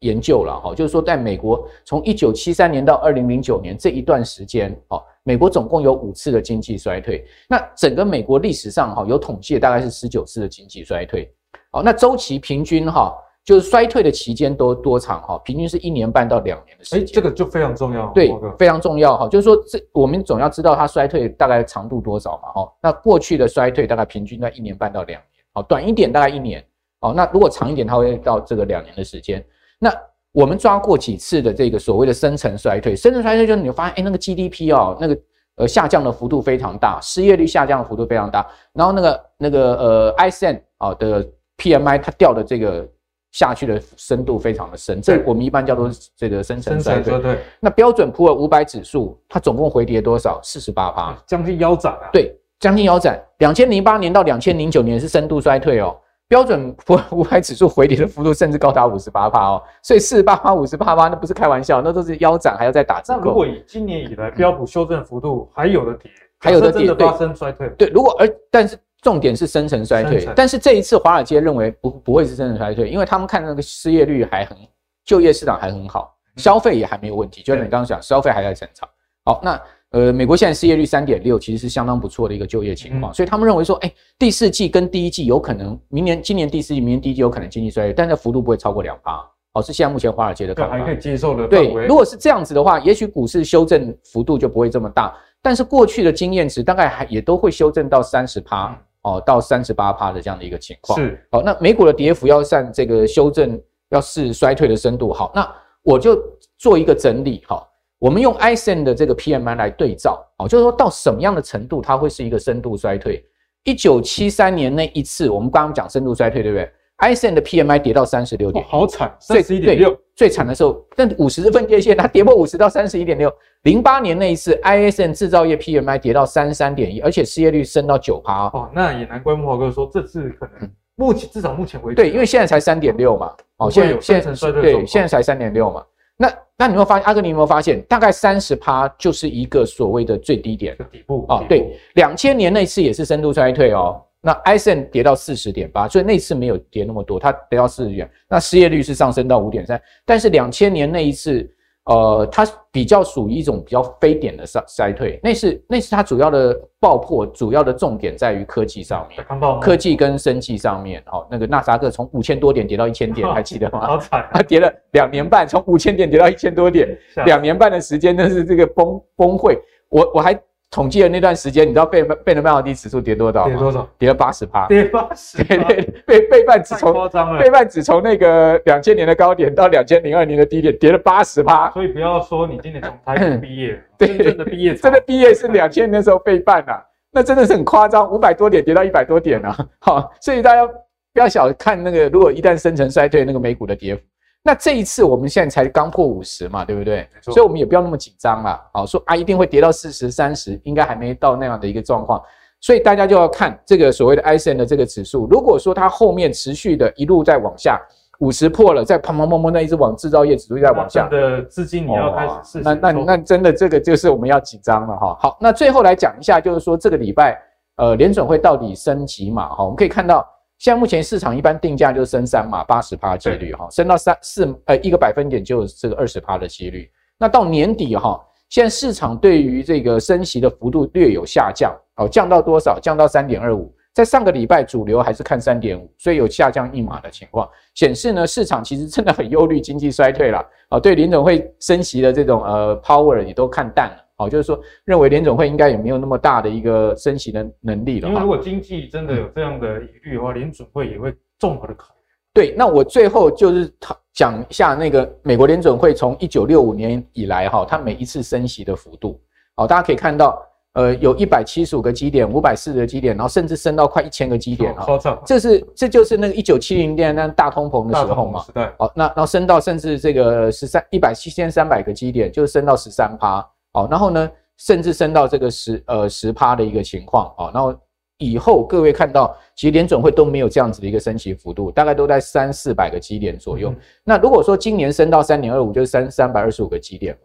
[0.00, 7.24] 研究了哈，就是说，在美国从一九七三年到二零零九年这一段时间，哦，美国总共有五次的经济衰退。
[7.48, 11.32] 那整个美国历史上哈有统计，大概是十九次的经济衰退。
[11.72, 15.38] 哦，那周期平均哈，就是衰退的期间都多长哈？
[15.44, 17.00] 平均是一年半到两年的时间。
[17.00, 18.12] 哎，这个就非常重要。
[18.14, 19.28] 对，非常重要哈。
[19.28, 22.52] 就是说，这我们总要知道它衰退大概长度多少嘛？
[22.52, 25.28] 哈，那过去的衰退大概平均在一年半到两年。
[25.52, 26.64] 好，短一点大概一年。
[27.00, 29.44] 哦，那如果长一点，它会到这个两年的时间。
[29.84, 29.94] 那
[30.32, 35.18] 我们抓过几次的这个所谓的深层衰退，深层衰退就是你会发现，哎，那个 GDP 哦，那个
[35.56, 41.22] 呃下降的幅度非常大，失业率下降的幅度非常大，然后那个那个呃 ISM 啊的
[41.58, 42.88] PMI 它掉的这个
[43.32, 47.20] 下去的深度非常的深，这我们一般叫做这个深层衰退。
[47.20, 50.40] 对，那标准普尔五百指数它总共回跌多少？
[50.42, 52.08] 四十八趴，将近腰斩啊。
[52.10, 53.22] 对，将近腰斩。
[53.38, 55.94] 两千零八年到两千零九年是深度衰退哦。
[56.34, 63.20] 标准普尔五百指数回跌的幅度甚至高达五十八趴哦，所以四十八趴、五十八趴那不是开玩笑，那都是腰斩还要再打折扣。
[63.20, 67.86] 那如果以今年以来标普修正幅度还有的跌，还有的跌，真的发生衰退对。
[67.86, 74.58] 对，如果而但是重点是深层衰退，但是这一次华尔街认为不不会是深层衰退，因为他们看那个失业率还很，
[75.04, 78.88] 就业市场还很好，消费也还没有问题，就像你刚刚讲，消费还在成长。
[79.24, 79.60] 好，那。
[79.94, 91.46] 呃，美国现在失业率三点六，其实是相当不错的一个就业情况，嗯、所以他们认为说，哎、欸，第四季跟第一季有可能，明年今年第四季、明年第一季有可能经济衰退，但是幅度不会超过两趴，哦，是现在目前华尔街的看法，还可以接受的。
[91.46, 100.98] 对，如果是这样子的话，也许股市修正幅度就不会这么大，但是过去的经验值大概还也都会修正到三十趴，哦，到三十八趴的这样的一个情况。
[100.98, 103.56] 是，好，那美股的跌幅要算这个修正，
[103.90, 105.48] 要是衰退的深度，好，那
[105.84, 106.20] 我就
[106.58, 107.70] 做一个整理，好。
[108.04, 113.24] 我们用 ISM 的这个 PMI 来对照，哦，就是说到什么样的程度它会是一个深度衰退？
[113.62, 123.32] 一九七三年那一次，我们刚刚讲深度衰退，对不对？ISM 的 PMI 跌到三十六点，好惨，三十一点六，最惨的时候，但五十分界线它跌破五十到三十一点六。
[123.62, 128.48] 零八年那一次，ISM 制造业 PMI 跌到三十三点一，而且失业率升到九趴。
[128.48, 135.82] 哦，那也难怪木华哥说这次可能目前至少目前为止，对，因为现在才三点六嘛，哦，现在现在对，现在才三点六嘛。
[136.16, 141.44] 那那你有没有发现，阿哥，你有没有发现，大概三十趴就是一个所谓的最低点底部啊？
[141.48, 144.00] 对，两千年那次也是深度衰退哦。
[144.20, 148.10] 那 i s n 跌到四十点八，所以那次没有跌那么多，它跌到四十点。
[148.28, 151.50] 那失业率是上升到五点三，但是两千年那一次。
[151.84, 159.22] 呃，它比较属于一种比较非典的衰衰退，那是那是它主要的爆破，主要的重点在于科技上面，
[159.60, 161.02] 科技跟生技上面。
[161.12, 163.86] 哦，那个纳斯达克从五千多点跌到一千点， 还记得吗？
[163.86, 166.88] 好惨， 它跌了两年半，从五千点跌到一千多点，
[167.26, 169.58] 两年半的时间，那是这个崩崩溃。
[169.88, 170.38] 我我还。
[170.70, 173.50] 统计的那段时间，你知道贝贝的半导体指数跌多少吗？
[173.50, 173.88] 跌多少？
[173.96, 174.66] 跌了八十趴。
[174.68, 175.44] 跌八十。
[175.44, 181.70] 对对，费费半只从费半只从那个两千年的高点到两千零二年的低点，跌了八十趴。
[181.70, 189.56] 所以不要说你今年从台湾毕业， 真正的毕业，真的毕业是两千年的时候费半啊，那真的是很夸张，五百多点跌到一百多点啊。
[189.78, 194.02] 好，所以大家不要小看那个，如果一旦深成衰退，那个美股的跌幅。
[194.46, 197.08] 那这一次我们现在才刚破五十嘛，对不对？
[197.22, 198.60] 所以我们也不要那么紧张了。
[198.74, 202.22] 好，说啊，一定会跌到四十、三十，应该还没到那样的一个状况。
[202.60, 207.80] 所以大家就要看这个所谓的 i s n 的这个指数，如果说它后面持续的一路在往下，
[208.18, 212.60] 五十破了，再砰砰砰砰，那一直往制造业指数在往下，的资金你要开始试试。
[212.62, 215.16] 那那那真的这个就是我们要紧张了哈。
[215.18, 217.34] 好，那最后来讲一下，就是说这个礼拜
[217.76, 219.64] 呃联准会到底升几码哈？
[219.64, 220.22] 我们可以看到。
[220.58, 226.90] 现在目前市场一般定价就是升三码，八十趴几率哈，升到三四呃一个百分点就有这个二十趴的几率。
[227.18, 232.78] 那到年底哈，现在市场对于这个升息的幅度略有下降，哦，降到多少？
[232.80, 233.74] 降到三点二五。
[233.92, 248.08] 在上个礼拜，主流还是看三点五，所以有下降一码的情况，显示呢市场其实真的很忧虑经济衰退了啊，对联总会升息的这种呃 power 也都看淡了，好，就是说认为联总会应该也没有那么大的一个升息的能力了。
[248.08, 252.00] 因为如果经济真的有这样的疑虑的话，联总会也会综合的考虑。
[252.32, 253.72] 对，那我最后就是
[254.12, 259.20] 讲一下那个美国联准会从一九六五年以来哈，它每一次升息的幅度，
[259.56, 260.42] 好，大家可以看到。
[260.74, 264.84] 呃，有一百七十五个基点，五百四十个基点，然后甚至升到快一千个基点啊！
[265.24, 268.44] 这是这就是那个一九七零年那大通膨的时候嘛？
[268.52, 273.40] 对，好，那然后升到甚至这个十三一百七千三百个基点，就是升到十三趴，
[273.74, 277.78] 好，然后呢，甚至升到这个十呃十趴的一个情况啊，然后
[278.18, 283.70] 以后各位看到，其实联准会都没有这样子的一个升息幅度，大概都在三四百个基点左右。
[283.70, 287.18] 嗯、那如果说今年升到三点二五，就是三三百二十五个基点，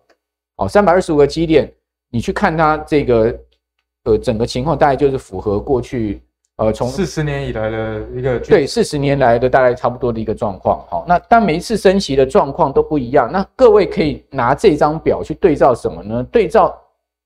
[0.57, 1.71] 哦，三百二十五个基点。
[2.11, 3.39] 你去看它这个
[4.05, 6.23] 呃整个情况，大概就是符合过去
[6.59, 10.85] 呃从四十年以来的一个对四十年来的大概差不多的一个状况。
[10.89, 13.31] 好，那但每一次升息的状况都不一样。
[13.31, 16.21] 那各位可以拿这张表去对照什么呢？
[16.31, 16.77] 对照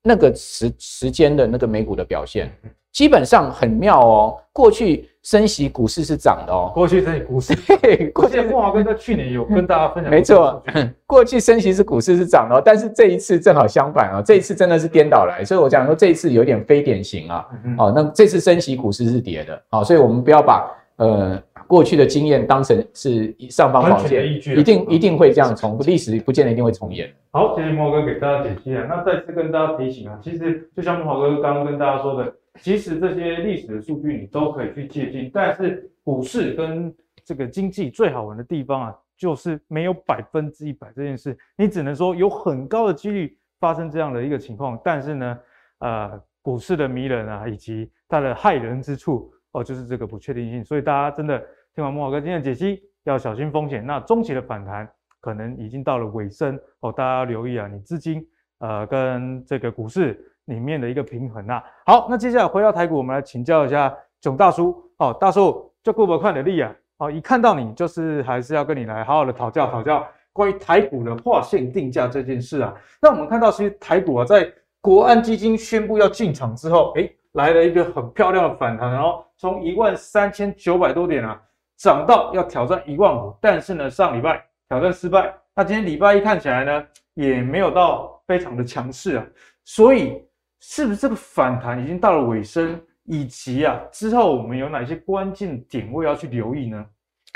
[0.04, 2.56] 那个时时间的那个美股的表现。
[2.94, 6.72] 基本上很妙哦，过去升息股市是涨的哦。
[6.76, 7.56] 过去升息股市，
[8.14, 10.12] 过去慕驊哥在去年有跟大家分享。
[10.12, 10.62] 没错，
[11.08, 17.48] 过去升息是股市是涨的哦，但是这一次正好相反啊，这一次真的是颠倒来，所以我讲说这一次有点非典型啊。
[17.80, 24.24] 哦，那这次升息股市是跌的，好，所以我们不要把呃过去的经验当成是上方宝剑，
[24.56, 27.12] 一定一定会这样重，历史不见得一定会重演。
[27.32, 28.86] 好，谢谢慕驊哥给大家解析啊。
[28.88, 32.32] 那再次跟大家提醒啊，其实就像慕驊哥刚刚跟大家说的。
[32.60, 36.94] 其实这些历史的数据你都可以去借鉴，但是股市跟
[37.26, 44.80] 这个经济最好玩的地方啊，就是没有百分之一百这件事，你只能说有很高的几率发生这样的一个情况。
[44.84, 45.40] 但是呢，
[45.80, 50.64] 呃，股市的迷人啊，以及它的害人之处哦，就是这个不确定性。
[50.64, 53.84] 所以大家真的听完慕驊哥今天的解析，要小心风险。
[53.84, 54.88] 那中期的反弹
[55.20, 58.24] 可能已经到了尾声哦，大家要留意啊，你资金
[58.60, 60.30] 呃跟这个股市。
[60.46, 64.82] 里面的一个平衡啊，好，那接下来回到台股，我们来请教一下囧大叔。
[64.98, 72.74] 哦，大叔，就顾不看的力啊，哦，一看到你就是还是要跟你来好好的讨教讨教关于台股的划线定价这件事啊。
[73.02, 81.42] 那我们看到其实台股啊，在国安基金宣布要进场之后，诶，来了一个很漂亮的反弹，然后从一万三千九百多点啊，
[81.78, 86.84] 涨到要挑战一万五，但是呢，上礼拜挑战失败，那今天礼拜一看起来呢，
[87.16, 89.26] 也没有到非常的强势啊，
[89.66, 90.24] 所以。
[90.66, 92.82] 是不是这个反弹已经到了尾声？
[93.06, 96.86] 以及啊，之后我们有哪些关键点位要去留意呢？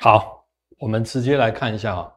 [0.02, 0.46] 好，
[0.80, 2.10] 我们直接来看一下啊，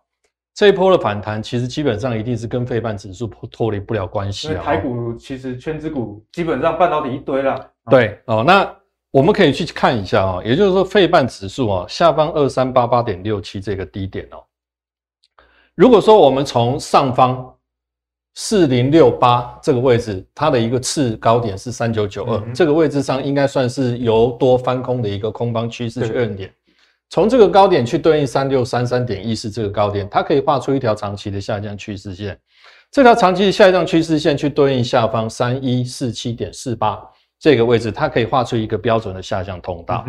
[0.54, 4.62] 这一波的反弹其实基本上一定是跟费半指数脱离不了关系啊。
[4.62, 7.72] 台股其实圈子股基本上半导体一堆了。
[7.90, 8.72] 对哦，那
[9.10, 14.44] 我们可以去看一下啊，也就是说费半指数啊下方二三八八点六七这个低点哦，
[15.74, 17.52] 如果说我们从上方。
[18.34, 26.50] 四零六八这个位置，它的一个次高点是三九九二，这个位置上应该算是由多翻空的一个空方趋势确认点。
[27.08, 32.38] 从这个高点去对应三六三三点一四这个高点，它可以画出一条长期的下降趋势线。
[32.92, 37.00] 这条长期的下降趋势线去对应下方三一四七点四八
[37.38, 40.04] 这个位置，它可以画出一个标准的下降通道。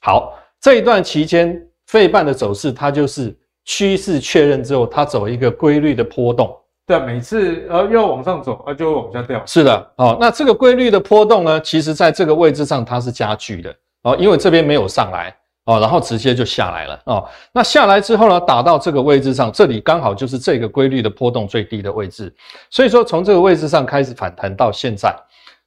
[0.00, 3.36] 好，这一段期间费半的走势，它就是
[3.66, 6.56] 趋势确认之后，它走一个规律的波动。
[6.86, 9.42] 对，每次呃又要往上走，啊就会往下掉。
[9.44, 17.28] 是的，哦，那这个规律的波动呢，其实在这个位置上它是加剧的哦，因为这边没有上来哦，然后直接就下来了哦。
[17.50, 22.32] 那下来之后呢，打到这个位置上，这里刚好就是这个规律的波动最低的位置。
[22.70, 25.12] 所以说从这个位置上开始反弹到现在，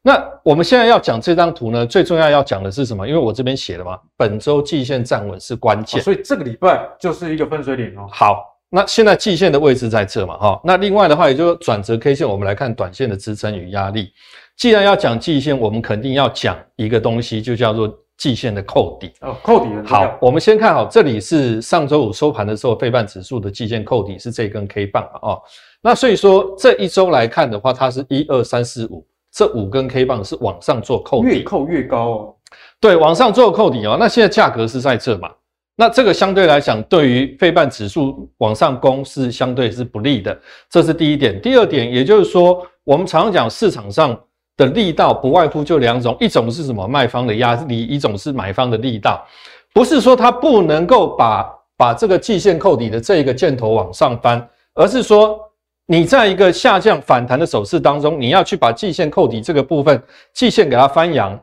[0.02, 3.06] 那我们现在要讲这张图呢，最重要要讲的是什么？
[3.06, 8.08] 因为我这边写了嘛，本周季线站稳是关键，哦，所以这个礼拜就是一个分水岭哦。
[8.10, 8.49] 好。
[8.72, 14.12] 那现在季线的位置在这嘛，哈，那另外的话，也就是转折 K 线，我们来看短线的支撑与压力。
[14.56, 19.12] 既然要讲季线，我们肯定要讲一个东西，就叫做季线的扣底。
[19.22, 19.70] 哦，扣底。
[19.86, 25.42] 好，我们先看好，这里是上周五收盘的时候，费半指数的季线扣底是这根 K 棒嘛，哦，
[25.82, 32.36] 那所以说这一周来看的话，它是一二三四五，这五根 K 棒是往上做扣底，越扣越高哦。
[32.80, 33.98] 对，往上做扣底哦。
[34.00, 35.32] 那现在价格是在这嘛？
[35.80, 40.38] 那这个相对来讲，对于费半指数往上攻是相对是不利的，
[40.70, 41.42] 这是第一点。
[41.42, 44.20] 第二点，也就是说，我们常常讲市场上
[44.58, 46.86] 的力道不外乎就两种，一种是什么？
[46.86, 49.26] 卖方的压力，一种是买方的力道。
[49.74, 55.40] 不是说它不能够把把这个季线扣底的这一个箭头往上翻，而是说
[55.86, 60.04] 你在一个下降反弹的走势当中，你要去把季线扣底这个部分
[60.34, 61.40] 季线给它翻扬，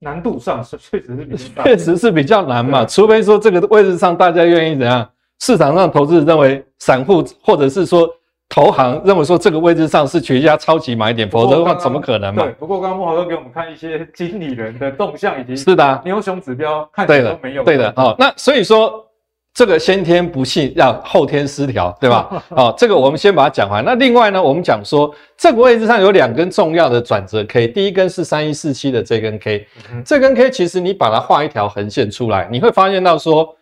[0.00, 5.08] 难度上是 确实是比较 确实是比较难嘛，除非说这个位置上大家愿意怎样，
[5.40, 8.08] 市场上投资者认为散户或者是说。
[8.50, 12.44] 投行认为说这个位置上是全家超级买点，否则的话怎么可能嘛？
[12.44, 17.92] 对，不过刚刚莫豪哥给我们看一些经理人的动向以及是的牛熊指标，看起来都没有对的。
[17.94, 19.04] 好、哦，那所以说
[19.58, 22.44] 这个先天不幸要后天失调， 对吧？
[22.50, 23.84] 好、哦，这个我们先把它讲完。
[23.84, 33.52] 那另外呢，我们讲说这个位置上有两根重要的转折 K，第一根是三一四七的这根 K，、嗯、这根 K 其实你把它画一条横线出来，你会发现到说。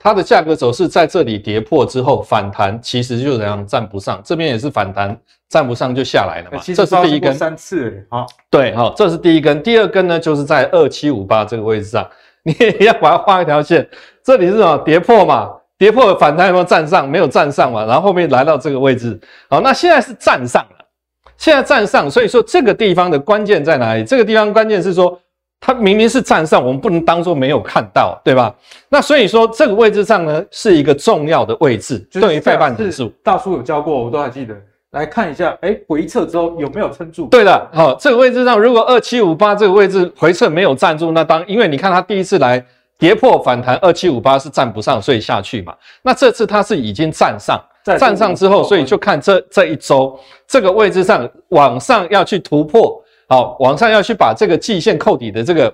[0.00, 6.62] 它的价格走势在这里跌破之后反弹，其实就这样站不上，这边也是反弹站不上就下来了嘛。
[6.64, 9.60] 这是第一根，三次啊，对，好，这是第一根。
[9.60, 12.08] 第二根呢，就是在二七五八这个位置上，
[12.44, 13.88] 你也要把它画一条线。
[14.28, 14.76] 这里是什么？
[14.84, 15.50] 跌破嘛？
[15.78, 17.08] 跌破反弹有没有站上？
[17.08, 17.86] 没有站上嘛？
[17.86, 19.18] 然后后面来到这个位置，
[19.48, 20.84] 好，那现在是站上了，
[21.38, 24.04] 现在站上，所以说这个地方的关键在哪里？
[24.04, 25.18] 这个地方关键是说。
[25.60, 28.54] 它明明是站上，我们不能当做没有看到，对吧？
[28.90, 33.08] 那所以说这个位置上呢，是一个重要的位置，对于费半指数。
[33.24, 34.54] 大叔有教过，我都还记得。
[34.92, 37.26] 来看一下，哎，回撤之后有没有撑住？
[37.26, 42.64] 对的，好，这个位置上如果二七五八这个位置回撤没有站住，那当因为你看它第一次来
[42.98, 45.74] 跌破反弹二七五八是站不上，所以下去嘛。
[46.02, 53.02] 那这次它是已经站上，站上之后，所以就看这这一周这个位置上往上要去突破。
[53.28, 55.72] 好，往上要去把这个季线扣底的这个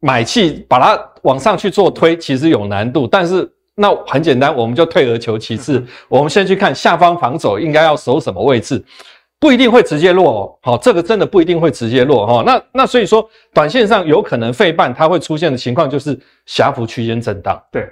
[0.00, 3.06] 买气，把它往上去做推，其实有难度。
[3.06, 8.84] 但是那很简单，我们就退而求其次，我们先去看下方防守应该要守什么位置，
[9.42, 10.58] 不一定会直接落哦。
[10.62, 12.44] 好，这个真的不一定会直接落哈。
[12.46, 16.16] 那那所以说，短线上有可能费半它会出现的情况就是
[16.46, 17.60] 狭幅区间震荡。
[17.72, 17.84] 对，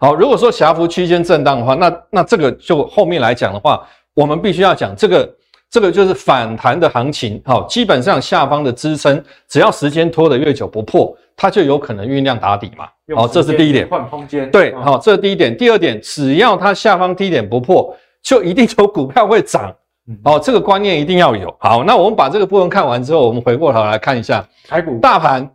[0.00, 5.30] 好，如果说狭幅区间震荡的话，那那这个就后面来讲的话，我们必须要讲这个。
[5.70, 12.86] 这个就是反弹的行情，好，基本上下方的支撑，只要时间拖得越久不破，它就有可能酝酿打底嘛。
[13.16, 13.88] 好，这是第一点。
[13.88, 14.48] 换空间。
[14.52, 15.56] 对，好，这是第一点。
[15.56, 17.92] 第二点，只要它下方低点不破，
[18.22, 19.74] 就一定有股票会涨。
[20.22, 21.54] 好，这个观念一定要有。
[21.58, 25.50] 好，那我们把这个部分看完之后，我们回过头来看一下台股大盘。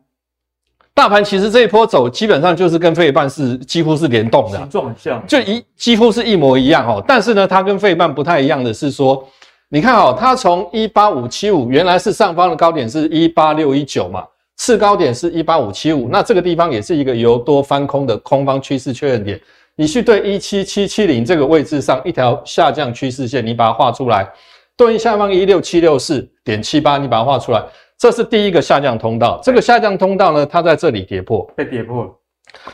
[0.93, 7.03] 大盘其实这一波走，基本上就是跟费半是几乎是联动的，形状像，就一几乎是一模一样哦。
[7.07, 9.27] 但是呢，它跟费半不太一样的是说。
[9.71, 14.25] 你看哦，它从一八五七五原来是上方的高点是一八六一九嘛，
[14.57, 19.39] 次高点是一八五七五，那这个地方也是一个由多翻空的空方趋势确认点。
[19.79, 24.29] 你去对一七七七零这个位置上一条下降趋势线，你把它画出来，
[24.75, 27.63] 对应下方一六七六四点七八，你把它画出来，
[27.97, 29.39] 这是第一个下降通道。
[29.41, 32.09] 这个下降通道呢，它在这里跌破，被跌破了。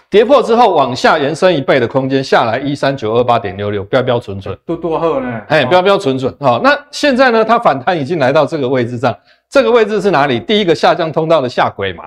[0.09, 5.41] 跌破之后往下延伸一倍的空间下来一三九二八点六六，标标准准，都多好呢。
[5.49, 6.35] 哎，标标准准。
[6.39, 9.15] 好，那现在呢，它反弹已经来到这个位置上，
[9.47, 10.39] 这个位置是哪里？
[10.39, 12.05] 第一个下降通道的下轨嘛。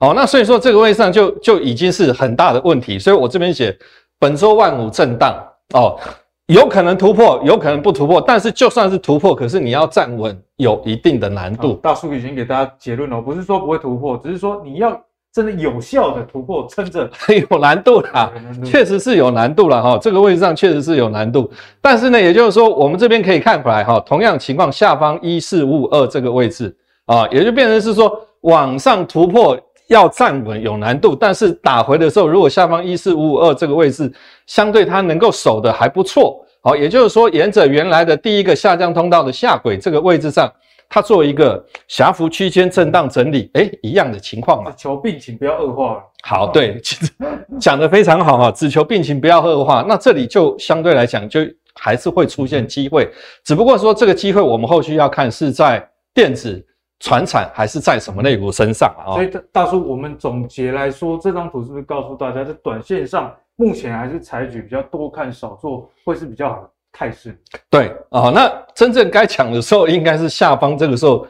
[0.00, 2.98] 好，那所以说这个位置上就就已经是很大的问题。
[2.98, 3.76] 所以我这边写
[4.18, 5.34] 本周万五震荡
[5.74, 5.98] 哦，
[6.46, 8.20] 有可能突破，有可能不突破。
[8.20, 11.74] 但是就算是突破，可是你要站稳，有一定的难度。
[11.82, 15.00] 大叔已经给大家结论了，不是说不会突破，只是说你要。
[15.30, 17.08] 真的有效的突破，撑着
[17.50, 18.32] 有难度啦，
[18.64, 19.98] 确实是有难度了哈。
[20.00, 21.48] 这个位置上确实是有难度，
[21.82, 28.10] 但是呢，也就是说，我们这边可以看出来哈，同样情况，下方一四五五二这个位置啊，也就变成是说
[28.40, 29.56] 往上突破
[29.88, 34.10] 要站稳有难度，但是打回的时候，如果下方一四五五二这个位置
[34.46, 40.50] 相对它能够守得还不错，好，也就是说，沿着原来的第一个下降通道的下轨这个位置上。
[40.90, 44.70] 它做一个狭幅区间震荡整理，哎，一样的情况嘛。
[44.70, 46.02] 只求病情不要恶化。
[46.22, 47.12] 好，对，其 实
[47.60, 49.84] 讲得非常好哈，只求病情不要恶化。
[49.86, 51.40] 那这里就相对来讲，就
[51.74, 53.06] 还是会出现机会，
[53.44, 56.64] 只不过说这个机会我们后续要看是在电子、
[57.00, 59.14] 传产还是在什么类股身上啊。
[59.14, 66.70] 所以大叔，我们总结来说，这张图是不是告诉大家，在短线上目前还是采取比较多看少做，会是比较好的？
[66.90, 67.38] 态势
[67.68, 71.24] 对啊、哦，那真正该抢的时候，应该是下方这个时候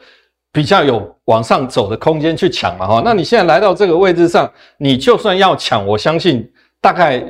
[0.53, 3.01] 比较有往上走的空间去抢嘛哈。
[3.03, 6.49] 那你现在来到这个位置上，你就算要抢，我相信
[6.79, 7.21] 大概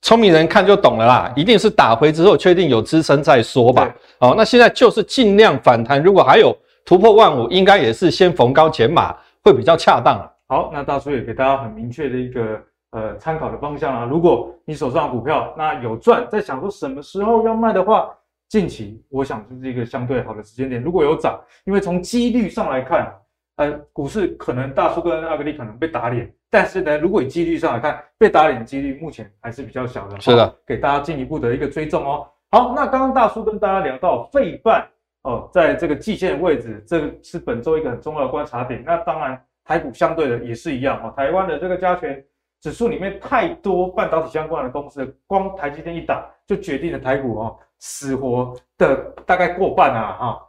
[0.00, 3.94] 聪明人看就懂了啦，一定是打回之后确定有支撑再说吧。
[4.18, 10.32] 好、哦，那现在就是尽量反弹，如果还有突破万五，应该也是先逢高减码会比较恰当了。
[10.48, 12.60] 好，那大叔也给大家很明确的一个。
[12.92, 18.10] 呃，参考的方向啊，如果你手上的股票那有赚，在想说什么时候要卖的话，
[18.48, 20.82] 近期我想就是一个相对好的时间点。
[20.82, 23.14] 如果有涨，因为从几率上来看，
[23.58, 30.18] 呃，股市可能大叔跟阿格力可能被打脸，但是呢，如果以几率上来看，被打脸的几率目前还是比较小的。
[30.18, 32.26] 是的，给大家进一步的一个追踪哦。
[32.50, 34.84] 好，那刚刚大叔跟大家聊到费半
[35.22, 38.82] 哦，在这个季线的位置，这是本周一个很重要的观察点。
[38.84, 41.12] 那当然，台股相对的也是一样哦。
[41.16, 42.24] 台湾的这个加权
[42.60, 48.96] 指数里面太多半导体相关的公司，光台积电一档就决定了台股哦死活的
[49.26, 50.46] 大概过半啊哈。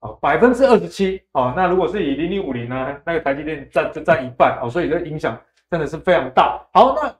[0.00, 6.60] 哦，百分之二十七哦，那如果是以零零五零呢，那个台积电占就占一半哦，所以这影响真的是非常大。
[6.72, 7.14] 好，那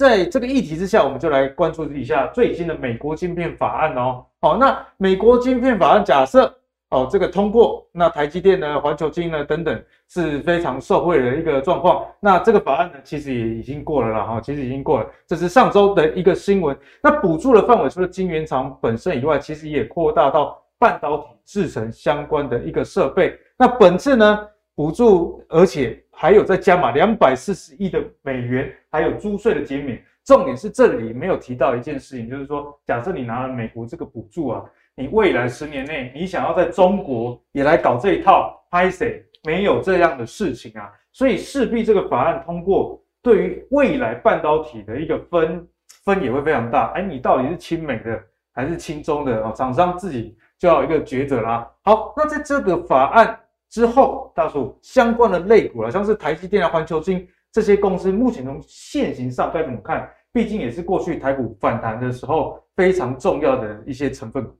[0.00, 4.24] 在这个议题之下，我们就来关注一下最新的美国晶片法案哦。
[4.40, 6.50] 好，那美国晶片法案假设
[6.88, 9.78] 哦这个通过，那台积电呢、环球晶呢等等
[10.08, 12.06] 是非常受惠的一个状况。
[12.18, 16.74] 那这个法案呢，其实也已经过了了哈，其实已经过了，这是上周的一个新闻。
[17.02, 20.58] 那补助的范围除了晶圆厂本身以外，其实也扩大到。
[20.80, 29.98] 半导体制程相关的一个设备，那本次呢补助，而且还有再加码两百四十亿的美元，还有租税的减免。
[30.22, 34.62] 重点是这里没有提到一件事情，就是说，假设你拿了美国这个补助啊，
[34.94, 45.66] 你未来十年内你想要在中国也来搞这一套，拍谢没有这样的事情啊，所以势必这个法案通过，对于未来半导体的一个分
[46.04, 46.92] 分也会非常大。
[46.96, 49.54] 哎，你到底是亲美的还是亲中的哦？
[49.56, 50.36] 厂商自己。
[50.58, 51.66] 就要一个抉择啦。
[51.80, 53.40] 好，那在这个法案
[53.70, 60.08] 之后，大叔相关的类股啊，像是台积电啊、环球晶这些公司，目前从现行上该怎么看？
[60.32, 64.50] 毕竟也是过去台股反弹的时候非常重要的一些成分股。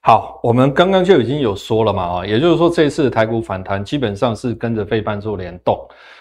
[0.00, 5.78] 好，我们刚刚就已经有说了嘛，啊，也就是说这一次台股反弹基本上是跟着费半做联动，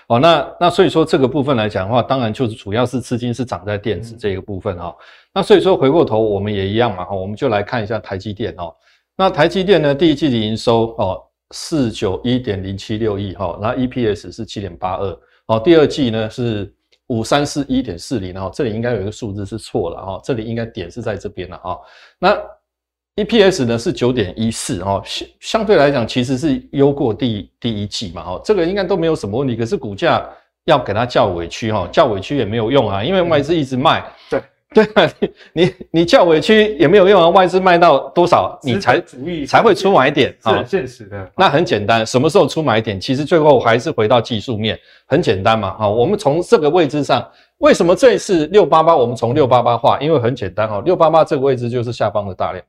[0.07, 4.93] 哦，那那所以说这个部分来讲的话，当然就是主要是资金是涨在电子这个部分哈。
[5.33, 8.73] 那所以说回过头我们也一样嘛，哈，我们就来看一下台积电哦。
[9.17, 9.95] 那台积电呢？
[9.95, 11.21] 第一季的营收哦，
[11.51, 15.59] 四九一点零七六亿哈，那 EPS 是七点八二哦。
[15.59, 16.73] 第二季呢是
[17.07, 21.77] 五三四一点四零，哈这里应该有一个数字是错了哈，这里应该点是在这边了啊。
[22.19, 22.35] 那
[23.17, 29.55] EPS 呢是九点一四哦，相相对来讲其实是优过第第一季嘛哈，这个应该都没有什么问题。
[29.55, 30.27] 可是股价
[30.65, 34.03] 要给它叫委屈哈，叫委屈也没有用啊，因为外资一直卖。
[34.29, 34.41] 对。
[34.75, 37.29] 对啊，你你你叫委屈也没有用啊！
[37.29, 39.01] 外资卖到多少，你才
[39.47, 40.55] 才会出买点啊？
[40.55, 41.31] 很现实的。
[41.37, 42.99] 那很简单，什么时候出买点？
[42.99, 45.73] 其实最后还是回到技术面，很简单嘛。
[45.79, 47.25] 好，我们从这个位置上，
[47.59, 48.93] 为什么这一次六八八？
[48.93, 52.61] 我们从六八八画，因为很简单哈，六八八这个位置就是下方的大量，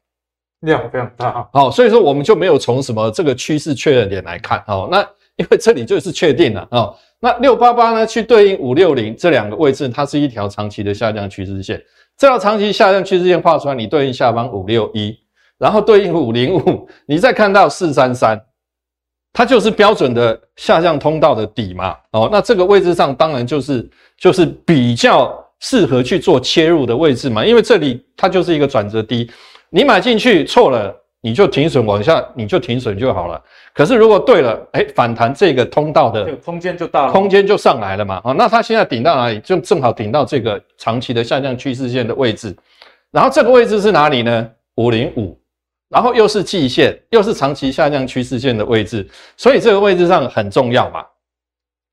[0.61, 1.49] 量非常大。
[1.53, 4.63] 好，所以说我们就没有从什么这个趋势确认点来看。
[4.65, 5.05] 好，那
[5.37, 6.93] 因为这里就是确定了啊。
[7.21, 11.83] 那六八八呢，去对应五六零这两个位置，它是一条长期的下降趋势线。
[12.19, 15.19] 这条长期下降趋势线画出来，你对应下方五六一，
[15.59, 18.39] 然后对应五零五，你再看到四三三，
[19.33, 21.97] 它就是标准的下降通道的底嘛。
[22.13, 29.31] 哦，那这个位置上当然就是就是比较适合去做切入的位置嘛，因为这里它就是一个转折低，
[29.71, 30.95] 你买进去错了。
[31.27, 33.43] 你就停损往下，你就停损就好了。
[33.75, 38.21] 可是如果对了，哎，反弹这个通道的空间就大了，空间就上来了嘛。
[38.23, 39.41] 啊，那它现在顶到哪里？
[39.41, 42.57] 就正好顶到这个长期的下降趋势线的位置。
[43.11, 44.49] 然后这个位置是哪里呢？
[44.77, 45.37] 五零五，
[45.89, 49.05] 然后又是季线，又是长期下降趋势线的位置，
[49.37, 51.01] 所以这个位置上很重要嘛。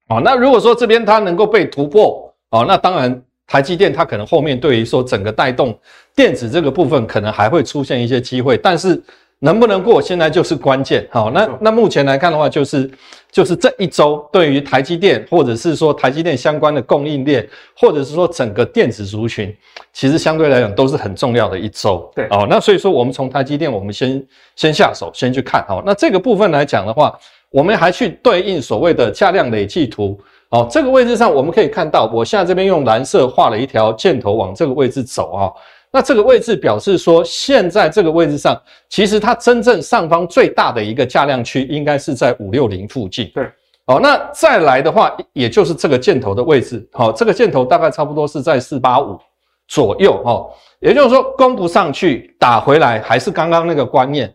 [0.09, 3.19] 哦，那如果说这边它能够被突破，哦，那当然。
[3.45, 5.77] 台积电它可能后面对于说整个带动
[6.15, 8.99] 电子这个部分可能还会出现一些机会，但是
[9.43, 11.05] 能不能过现在就是关键。
[11.11, 12.89] 好，那那目前来看的话，就是
[13.29, 17.45] 就是这一周对于台积电或者是说台积电相关的供应链，
[17.77, 19.53] 或者是说整个电子族群，
[19.91, 22.09] 其实相对来讲都是很重要的一周。
[22.15, 24.25] 对，哦，那所以说我们从台积电我们先
[24.55, 25.61] 先下手，先去看。
[25.67, 27.13] 好，那这个部分来讲的话，
[27.51, 30.17] 我们还去对应所谓的价量累计图。
[30.51, 35.51] 哦，这个位置上我们可以看到，我现在这边用蓝色画了一条箭头往这个位置走啊。
[35.95, 43.31] 那这个位置表示说，现在这个位置上，其实它真正上方最大的一个价量区应该是在五六零附近。
[43.35, 43.45] 对，
[43.85, 46.83] 哦，那再来的话，也就是这个箭头的位置。
[46.93, 49.19] 好，这个箭头大概差不多是在四八五
[49.67, 50.19] 左右。
[50.25, 54.33] 哦，也就是说，攻不上去，打回来还是刚刚那个观念。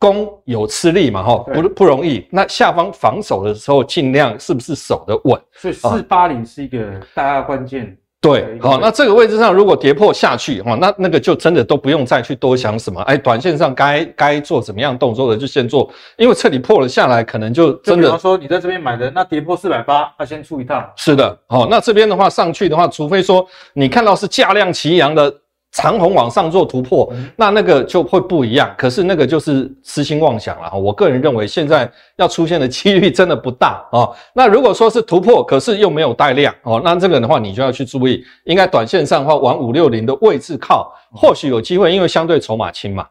[0.00, 2.24] 攻有吃力嘛，哈，不不容易。
[2.30, 5.38] 那下方防守的时候，尽量是不是守得稳？
[5.52, 6.78] 所以四八零是一个
[7.14, 7.94] 大家关键。
[8.20, 13.00] 对，好，那这个位置上如果跌破下去，哈，那那个就真的都不用再去多想什么。
[13.02, 18.06] 哎，短线上该该做怎么样动作的就先做，因为这里破了下来，可能就真的。
[18.06, 20.84] 比方说你在这边买的，那跌破四百八，那先出一趟。
[20.96, 25.32] 是的，好，那这边的话上去的话，除非说你看到是价量齐扬的。
[25.72, 28.74] 长虹往上做突破，那那个就会不一样。
[28.76, 30.76] 可是那个就是痴心妄想了哈。
[30.76, 34.14] 我个人认为现在要出现的几率真的不大哦。
[34.32, 43.06] 那如果说是突破，可是又没有带量哦，那这个的话你就要去注意，应该短线上的话往五六零的位置靠，或许有机会，因为相对筹码轻嘛。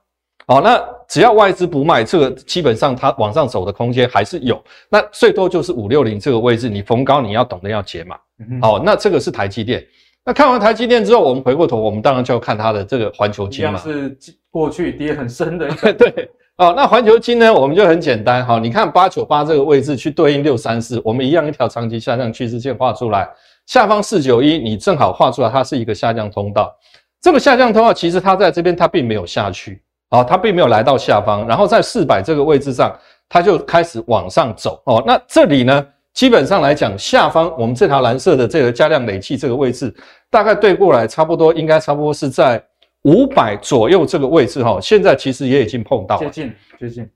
[0.47, 4.61] 哦，那只要外资不卖，这个基本上它往上走的空间还是有。
[4.89, 8.15] 那最多就是五六零这个位置，你逢高你要懂得要解码。
[8.61, 9.85] 哦，那这个是台积电。
[10.27, 14.13] 那看完台积电之后，我们回过头，我们当然就要看它的这个环球金嘛，是
[14.51, 15.69] 过去跌很深的。
[15.95, 23.25] 对，哦，那环球金呢，我们就很简单，好，你看八九八这个位置去对应六三四，我们一样一条长期下降趋势线画出来，
[23.67, 26.75] 下方四九一，你正好画出来，它是一个下降通道。
[27.21, 32.93] 这个下降通道其实它在这边它并没有下去，哦，它并没有来到下方，然后在四百这个位置上，
[33.29, 34.81] 它就开始往上走。
[34.87, 35.87] 哦，那这里呢？
[36.17, 39.93] 基本上来讲，下方我们这条蓝色的这个加量累计这个位置，
[40.31, 42.59] 大概对过来差不多，应该差不多是在
[43.03, 44.79] 五百左右这个位置哈。
[44.81, 47.07] 现在其实也已经碰到了，接近接近。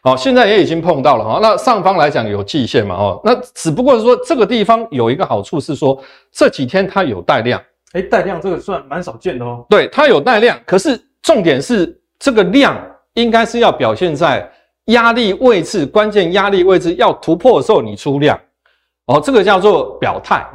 [0.00, 1.38] 好，现在也已经碰到了哈。
[1.40, 9.64] 那上方来讲有季线嘛哈，那只不过是说这个地方有一个好处是说这几天它有带量，诶，带量这个算蛮少见的哦。
[9.70, 12.76] 对，它有带量，可是重点是这个量
[13.14, 14.50] 应该是要表现在。
[14.90, 18.38] 压力位置，关键压力位置要突破的时候，你出量，
[19.06, 20.46] 哦，这个叫做表态，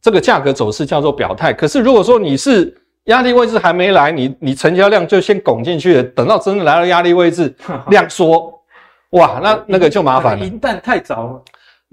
[0.00, 1.52] 这个价格走势叫做表态。
[1.52, 7.54] 可是如果说你是压力位置还没来，你你成交量就先拱进去了，等到真的来到压力位置，
[7.90, 8.52] 量缩，
[9.10, 10.44] 哇，那那个就麻烦了。
[10.44, 11.42] 银弹太早了，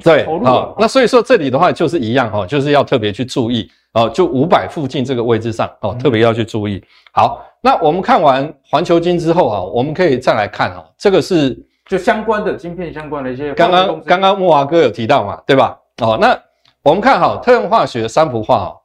[0.04, 6.82] 对，好，那所以说这里的话就是一样哈，就是要特别去注意哦，就五百附近这个位置上哦，特别要去注意。
[7.12, 11.58] 好，那我们看完环球金之后啊，我们可以再来看啊，这个是。
[11.92, 15.78] 就相关的晶片相关的一些，刚刚刚刚木华哥有提到嘛，对吧？
[16.02, 16.42] 哦，那
[16.84, 18.78] 我们看好特用化学三幅画哦。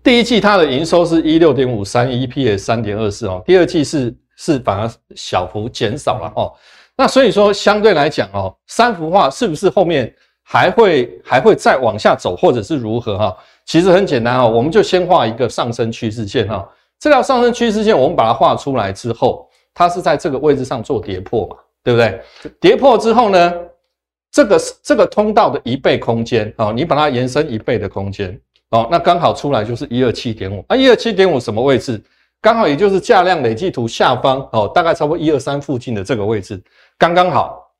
[0.00, 3.42] 第一季它的营收是一六点五三，EPS 三点二四哦。
[3.44, 6.52] 第二季是是反而小幅减少了哦。
[6.96, 10.14] 那所以说相对来讲哦，三幅画是不是后面
[10.44, 13.36] 还会还会再往下走，或者是如何哈？
[13.66, 16.64] 其实很简单哦，我们就先画一个上升趋势线哈。
[17.00, 21.56] 这条上升趋势线我们把它画出来之后，它是在这个位置上做跌破嘛。
[21.82, 22.20] 对不对？
[22.60, 23.52] 跌破之后呢，
[24.30, 28.38] 这个是这个通道的一倍空间哦，你把它延伸一倍的空间
[28.70, 32.02] 哦，那刚好出来就是一二七点五啊，一二七点五什么位置？
[32.42, 36.62] 刚好也就是价量累计图下方哦，大概差不多一二三附近的这个位置，
[36.98, 37.70] 刚刚好。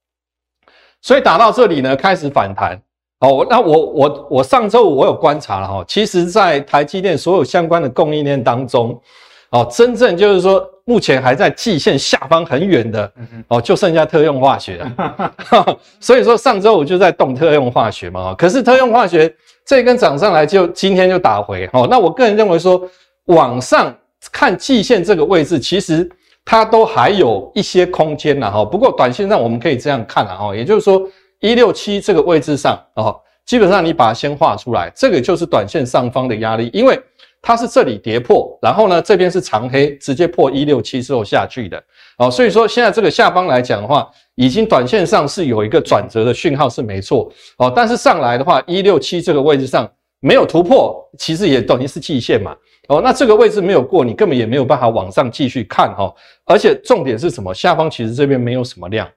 [1.03, 2.81] 所以打到这里呢，开始反弹
[3.21, 3.47] 哦。
[3.49, 9.01] 那我我我上周五我有观察了哈，其实在台积电所有相关的供应链当中。
[9.51, 13.13] 哦，真正就是说，目前还在季线下方很远的，
[13.49, 15.77] 哦，就剩下特用化学了。
[15.99, 19.35] 所以说上周我就在动特用化学嘛，可是特用化学
[19.67, 21.69] 这一根涨上来就今天就打回。
[21.73, 22.81] 哦，那我个人认为说，
[23.25, 23.93] 往上
[24.31, 26.09] 看季线这个位置，其实
[26.45, 28.65] 它都还有一些空间了哈。
[28.65, 31.03] 不过短线上我们可以这样看了哈，也就是说
[31.41, 36.97] 一六七这个位置上哦，基本上你把它先画出来，这个就是短线上方的压力，因为。
[37.43, 41.83] 它是这里跌破，然后呢，这边是长黑，直接破一六七之后下去的，
[42.19, 52.55] 哦，所以说现在这个下方来讲的话，已经短线上是有一个转折的讯号是没错，哦，但是上来的话，一六七这个位置上没有突破，其实也等于是季线嘛，
[52.89, 56.15] 哦，那这个位置没有过，你根本也没有办法往上继续看哈，
[56.45, 57.55] 而且重点是什么？
[57.55, 59.09] 下方其实这边没有什么量。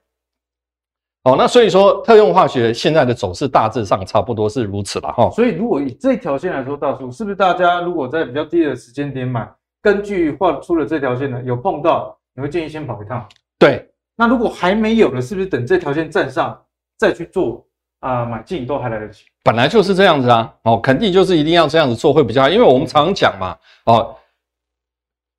[1.24, 5.30] 哦，那所以说特用化学现在的走势大致上差不多是如此了哈。
[5.30, 9.50] 所以如果以这条线来说，大叔是不是大家如果在比较低的时间点买，
[9.80, 13.26] 根据画出了这条线呢，有碰到，你会建议先跑一趟？
[13.58, 13.88] 对。
[14.16, 16.60] 那如果还没有的，是不是等这条线站上
[16.98, 17.64] 再去做
[18.00, 19.24] 啊、呃、买进都还来得及？
[19.42, 23.56] 本来就是这样子啊，哦，肯定就是一定要这样子做会比较好，因为我们常常讲嘛，
[23.86, 24.14] 哦。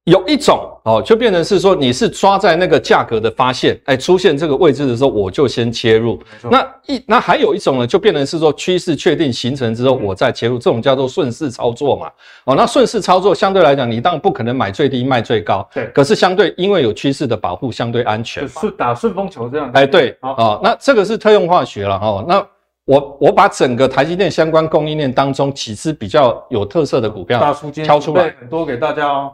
[0.05, 6.21] 有一种哦，就变成是说你是抓在那个价格的发现，哎，出现这个位置的时候，我就先切入。
[6.43, 12.07] 那一那还有一种呢，就变成是说趋势确定形成之后，我再切入，这种叫做顺势操作嘛。
[12.43, 15.87] 哦，那顺势操作相对来讲，你当然不可能买最低卖最高，对。
[15.87, 18.47] 可是相对因为有趋势的保护，相对安全。
[18.47, 19.71] 是打顺风球这样。
[19.73, 22.23] 哎，对，好，哦，那这个是特用化学了哈。
[22.27, 22.47] 那
[22.85, 27.39] 我我把整个台积电相关供应链当中几只比较有特色的股票
[27.83, 29.31] 挑出来，很多给大家哦。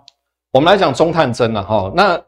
[0.52, 2.22] 我们来讲中探针了哈，那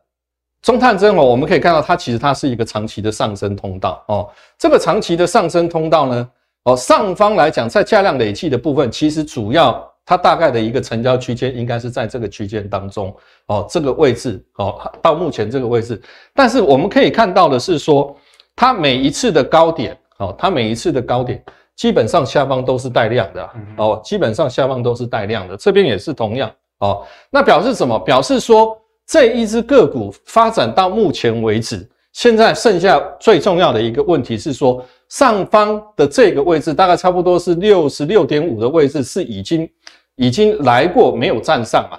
[0.61, 4.29] 中探针哦，我们可以看到它其实它是一个长期的上升通道哦。
[4.57, 6.29] 这个长期的上升通道呢，
[6.63, 13.13] 哦，上方来讲在价量累计的部分，其实主要它大概的一个成交区间应该是在这个区间当中
[13.47, 16.01] 哦，这个位置哦，到目前这个位置。
[16.33, 18.15] 但是我们可以看到的是说，
[18.55, 21.43] 它每一次的高点哦，它每一次的高点
[21.75, 26.49] 基本上下方都是带量的哦，基本上下方都是带量的，这边也是同样。
[26.83, 27.97] 哦，那表示什么？
[27.99, 28.77] 表示说
[29.07, 39.69] 这一只个股发展到目前为止，现在剩下最重要的一个问题是说，上方的这个位置大概差不多是六十六点五的位置，是已经
[40.17, 41.97] 已经来过没有站上嘛？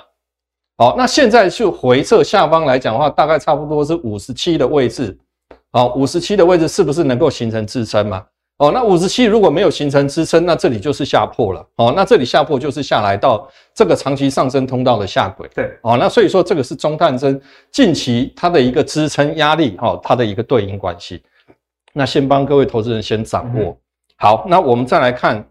[0.76, 5.18] 好，那现在就回测下方来讲的话，大概差不多是五十七的位置。
[5.72, 8.22] 好，五十七的位置是不是能够形成支撑嘛？
[8.58, 11.66] 哦，那五十七如果没有形成支撑，那这里就是下破了。
[11.74, 15.50] 哦，那这里下破就是下来到这个长期上升通道的下轨。
[15.52, 17.40] 对，哦，那所以说这个是中探针
[17.72, 21.20] 近期它的一个支撑压力，哈，它的一个对应关系。
[21.92, 23.70] 那先帮各位投资人先掌握。
[23.70, 23.76] 嗯、
[24.18, 25.44] 好，那我们再来看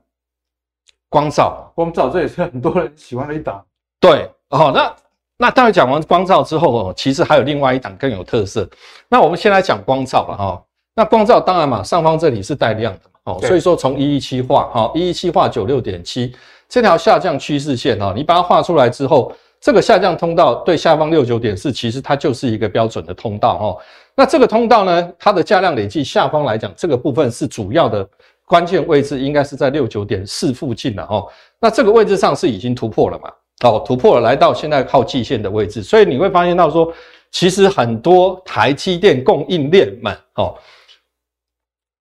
[1.09, 3.61] 光照，光照这也是很多人喜欢的一档。
[3.99, 4.95] 对，哦，那
[5.37, 8.65] 那待会讲完光照之后，哦，其实还有另外一档更有特色。
[9.09, 10.63] 那我们先来讲光照了，哈。
[10.95, 16.33] 那光照当然嘛，上方这里是带量的哦，所以说从一一七画哈，一一七画九六点七
[16.69, 23.77] 这条下降趋势线哈，你把它画出来之后，这个下降通道对下方六九点四，其实它就是一个标准的通道哈。
[24.15, 28.07] 那这个通道呢，它的价量累计下方来讲，这个部分是主要的
[28.45, 31.25] 关键位置，应该是在六九点四附近了哈。
[31.59, 33.29] 那这个位置上是已经突破了嘛？
[33.63, 36.91] 哦，突破了，来到现在靠季线的位置，所以你会发现到说，
[37.31, 40.53] 其实很多台积电供应链们哦。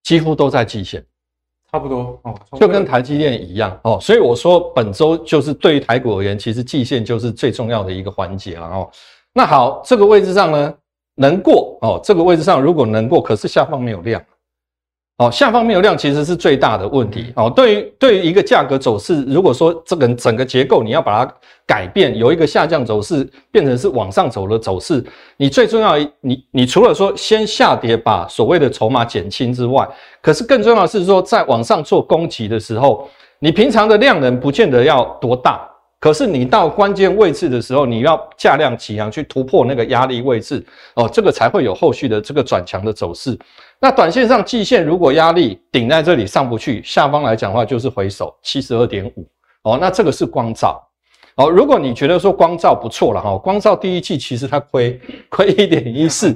[0.02, 1.04] 几乎都在季线，
[1.70, 8.90] 差不多哦，就跟台积电一样哦，所以我说本周就是对于台股而言，其实季线就是最重要的一个环节了哦。
[9.32, 10.74] 那好，这个位置上呢，
[11.14, 14.22] 能过哦，这个位置上如果能过，可是下方没有量。
[15.18, 17.48] 哦，下方没有量其实是最大的问题哦。
[17.54, 21.34] 对于对于一个价格走势，如果说这个整个结构你要把它
[21.66, 25.04] 改变，由一个下降走势变成是往上走的走势，
[25.36, 29.86] 你最重要，你你除了说先下跌把所谓的筹码减轻之外，
[30.20, 33.08] 可是更重要的是说在往上做攻击的时候，
[33.38, 35.68] 你平常的量能不见得要多大。
[36.00, 40.60] 可是你到关键位置的时候，你要价量齐扬去突破那个压力位置
[40.96, 43.38] 哦，这个才会有后续的这个转强的走势。
[43.82, 49.26] 那短线上季线如果压力顶在这里上不去，下方来讲的话就是回手七十二点五
[49.64, 50.80] 哦，那这个是光照
[51.34, 51.50] 哦。
[51.50, 56.32] 如果你觉得说光照不错了哈，光照第一季其实它亏 亏一点一四，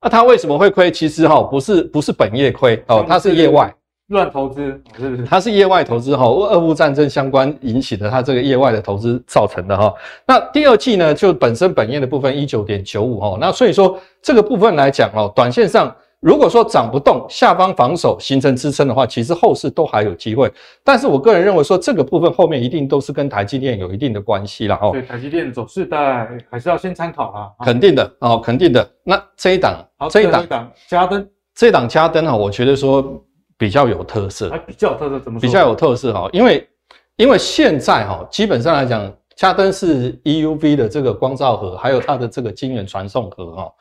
[0.00, 0.90] 那它为什么会亏？
[0.90, 3.70] 其实哈不是不是本业亏哦，它是业外。
[4.06, 4.62] 乱投资
[4.98, 5.24] 是不是？
[5.26, 9.92] 它是业外投资哈，俄乌战争相关引起的，它这个业外的投资造成的哈。
[10.26, 20.52] 那第二季呢，就本身本业的部分一九点九五哈，那所以说这个部分来讲哦，短线上如果说涨不动，下方防守形成支撑的话，其实后市都还有机会。
[20.82, 24.90] 但是我个人认为说，这个部分后面一定都是跟台积电有一定的关系了哈。
[24.90, 27.64] 对，台积电走势大概还是要先参考啊。
[27.64, 28.90] 肯定的哦，肯定的。
[29.04, 33.24] 那这一档，这一档加灯，这一档加灯哈，我觉得说。
[33.60, 35.42] 比较有特色，还比较有特色怎么说？
[35.44, 36.68] 比较有特色哈，因为
[37.16, 43.72] 因为现在哈，基本上来讲，加灯是 EUV 的这个光照盒，还有它的这个晶圆传送盒哈。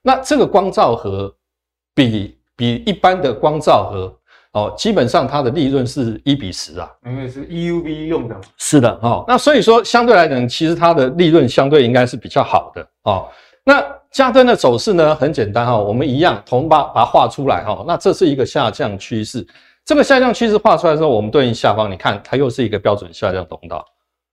[0.00, 1.30] 那这个光照盒
[1.96, 4.14] 比比一般的光照盒
[4.52, 8.36] 哦，基本上它的利润是一比十啊，因为是 EUV 用的。
[8.58, 13.26] 是的哦，那所以说相对来讲，其实它的利润相对应该是比较好的哦。
[13.64, 17.84] 那加登的走势呢，很简单哈，我们一样同把把它画出来哈。
[17.86, 19.46] 那这是一个下降趋势，
[19.84, 23.84] 这个下降趋势画出来之后，我们对应下方，你看它又是一个标准下降通道。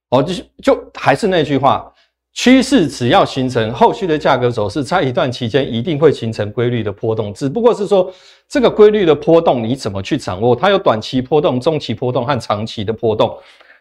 [0.09, 1.91] 哦，就就还是那句话，
[2.33, 8.11] 趋势只要形成，后续的价格走势在一段期间一定会形成规律的波动，只不过是说
[8.49, 10.55] 这个规律的波动你怎么去掌握？
[10.55, 13.37] 它有短期波动、中期波动和长期的波动。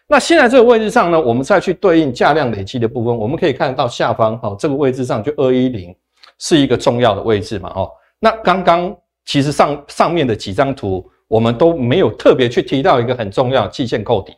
[0.07, 5.95] 那现在这个位置上呢，我们再去对应价量累积的部分，我们可以看到下方哈，这个位置上就二一零
[6.37, 7.89] 是一个重要的位置嘛，哈。
[8.19, 8.95] 那刚刚
[9.25, 14.33] 其实上上面的几张图，我们都没有特别去提到一个很重要的季线扣底。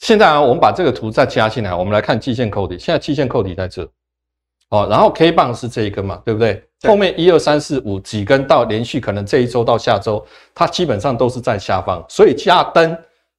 [0.00, 2.78] 现在啊，我们把这个图再加进来，我们来看季线扣底。
[2.78, 3.82] 现在季线扣底在这，
[4.70, 6.62] 哦，然后 K 棒是这一根嘛，对不对？
[6.88, 10.24] 后面一二三四五几根到连续，可能这一周到下周，
[10.54, 12.96] 它基本上都是在下方，所以加灯。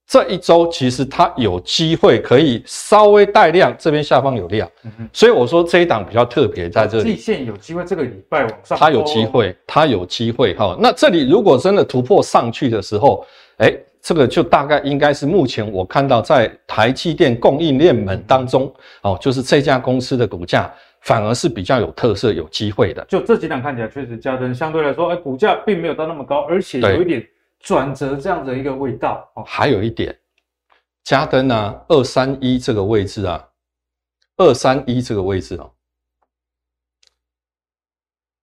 [0.07, 7.15] 这一周其实它有机会可以稍微带量，这边下方有量，嗯、所以我说这一档比较特别在这里。
[7.15, 10.77] 季线有机会这个礼拜往上，它有机会，它有机会哈。
[10.81, 13.25] 那这里如果真的突破上去的时候，
[13.59, 23.05] 哎，这个就大概应该是目前我看到在台积电供应链们当中哦，就是这家公司的股价反而是比较有特色、有机会的。
[23.05, 27.25] 就这几档看起来确实，加登相对来说，哎，股价并没有到那么高，而且有一点。
[27.63, 30.17] 转折这样的一个味道哦，还有一点，
[31.03, 33.49] 加登啊，二三一这个位置啊，
[34.37, 35.71] 二三一这个位置哦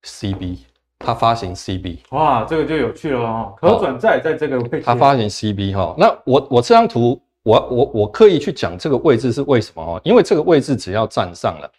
[0.05, 0.59] ，CB，
[0.99, 10.01] 它发行 CB，哇，这个就有趣了哦，可转债在这个位置，它发行 CB 哈，那我我这张图我我我刻意去讲这个位置是为什么哦？
[10.05, 11.71] 因为这个位置只要站上了，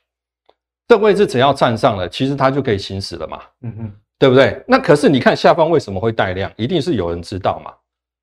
[0.88, 4.64] 这个位置只要站上了，其实它就可以行驶了嘛，嗯嗯，对不对？
[4.68, 6.52] 那可是你看下方为什么会带量？
[6.56, 7.72] 一定是有人知道嘛。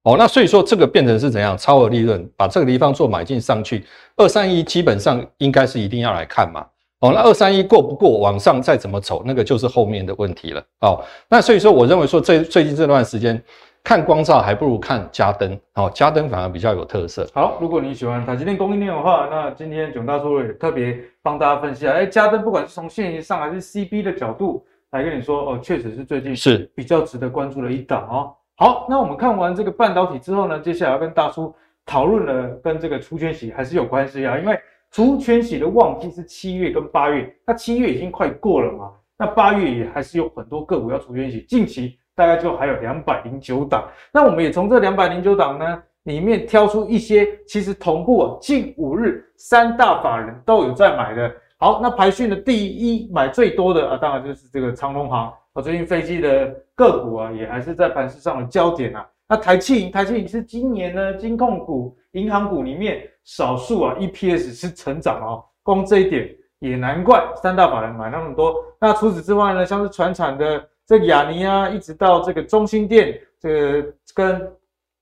[0.04, 1.58] 哦，那所以说这个变成是怎样？
[1.58, 3.84] 超额利润，把这个地方做买进上去，
[4.16, 6.64] 二三一基本上应该是一定要来看嘛。
[7.00, 10.62] 哦，那二三一过不过，往上再怎么走，那个就是后面的问题了。
[10.80, 13.40] 哦，那所以说我认为说这最近这段时间
[13.84, 17.28] 看光照还不如看家登，哦，家登反而比较有特色。
[17.34, 28.32] 好，如果你喜欢台积电供应链的话，那今天囧大叔也特别帮大家分析啊，哎，家登不管是从线型上还是 CB 的角度来跟你说，哦，确实是最近是比较值得关注的一档哦。
[28.56, 34.58] 好，那我们看完这个半导体之后呢，接下来要跟大叔讨论的跟这个除权息还是有关系啊，因为
[34.90, 51.34] 除权息的旺季是七月跟八月，那七月已经快过了嘛，那八月也还是有很多个股要除权息，近期大概就还有两百零九档，那我们也从这两百零九档呢里面挑出一些，其实同步啊，近五日三大法人都有在买的。
[51.58, 55.32] 好，那排序的第一买最多的啊，当然就是这个长隆航。
[55.52, 59.06] 我最近飞机的个股啊，也还是在盘势上的焦点啊。
[59.28, 65.44] 那台企银，台企银是今年呢金控股、银行股里面少数啊 EPS 是成长哦。
[65.62, 68.54] 光这一点也难怪三大法人买那么多。
[68.80, 74.48] 那除此之外呢，像是船产的这个亚尼啊，一直到这个中兴电，这个跟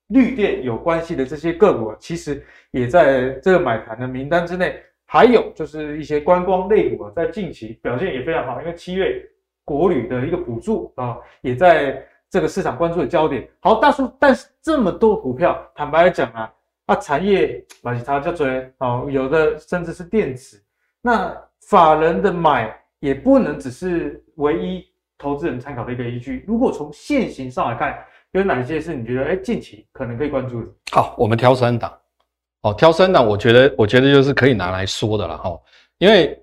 [0.07, 4.81] 绿电有关系的这些个股啊，其实也在这个买盘的名单之内。
[5.05, 9.23] 还有就是一些观光类股啊，在近期表现也非常好，因为七月。
[9.67, 11.99] 国旅的一个补助啊，也在
[12.35, 13.47] 这个市场关注的焦点。
[13.61, 16.53] 好，大叔，但是这么多股票，坦白来讲啊，
[16.87, 18.45] 啊，产业把其他叫做
[18.79, 20.61] 哦，有的甚至是电子。
[21.01, 21.33] 那
[21.69, 24.83] 法人的买也不能只是唯一
[25.17, 26.43] 投资人参考的一个依据。
[26.45, 27.97] 如果从线型上来看，
[28.33, 30.69] 有哪些是你觉得哎近期可能可以关注的？
[30.91, 31.97] 好，我们挑三档。
[32.63, 35.57] 哦，挑三档，我觉得我觉得就是可以拿来说的了哈，
[35.99, 36.37] 因为。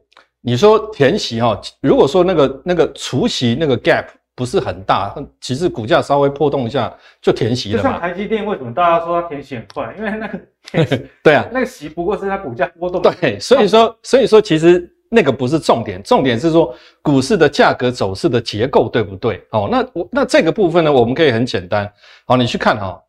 [0.44, 7.82] 你说填息哈，如果说那个那个除息那个 gap 不是很大，其实股价稍微波动一下就填息了嘛。
[7.82, 9.94] 就像台积电为什么大家说它填息很快？
[9.98, 10.40] 因为那个
[11.22, 13.02] 对啊，那个息不过是它股价波动。
[13.02, 19.44] 对，所以说所以说其实那个不是重点，重点是说股市的价格走势的结构对不对？
[19.50, 21.92] 哦，那我那这个部分呢，我们可以很简单，
[22.26, 23.02] 好，你去看哈，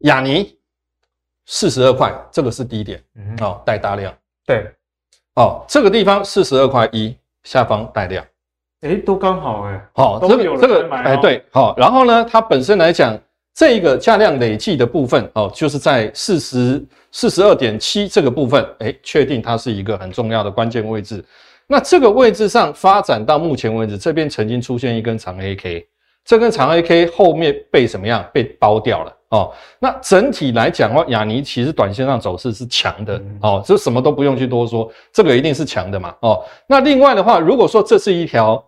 [0.00, 0.58] 亚尼
[1.46, 4.12] 四十二块，这个是低点，嗯，哦，带大量，
[4.46, 4.66] 对。
[5.36, 8.24] 哦，这个地方四十二块一，下方带量，
[8.84, 9.88] 哎，都刚好哎。
[9.94, 13.18] 好，这个这个哎对，好，然后呢，它本身来讲，
[13.54, 21.24] 这一个价量累计的部分哦，就是在四十四十二点七这个部分，哎，确定它是一个很重要的关键位置。
[21.66, 25.86] 那这个位置上发展到目前为止，这边曾经出现一根长 A K，
[26.24, 28.22] 这根长 A K 后面被什么样？
[28.34, 29.12] 被包掉了。
[29.30, 36.44] 哦，那整体来讲的话，亚尼其实短线上走势是强的哦，这什么都不用去多说，这个一定是强的嘛哦。
[36.68, 38.62] 那另外的话，如果说这是一条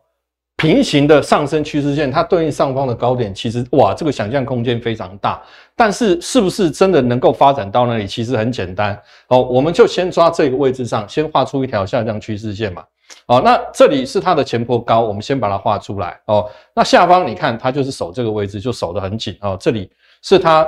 [0.57, 5.43] 平行的上升趋势线，它对应上方的高点，其实哇，这个想象空间非常大。
[5.75, 8.99] 但是是不是真的能够发展到那里，其实很简单
[9.29, 12.83] 哦，我们就先抓这个位置上，先画出一条下降趋势线嘛。
[13.27, 16.51] 哦，那这里是它的前波高，我们先把它画出来哦。
[16.75, 19.91] 那下方你看，它就是守这个位置，就守得很紧哦，这里。
[20.23, 20.67] 是它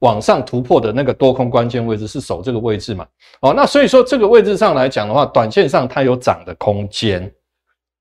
[0.00, 3.06] 往上突破的那个多空关键位置，是守这个位置嘛？
[3.40, 7.32] 哦，那所以说这个位置上来讲的话，短线上它有涨的空间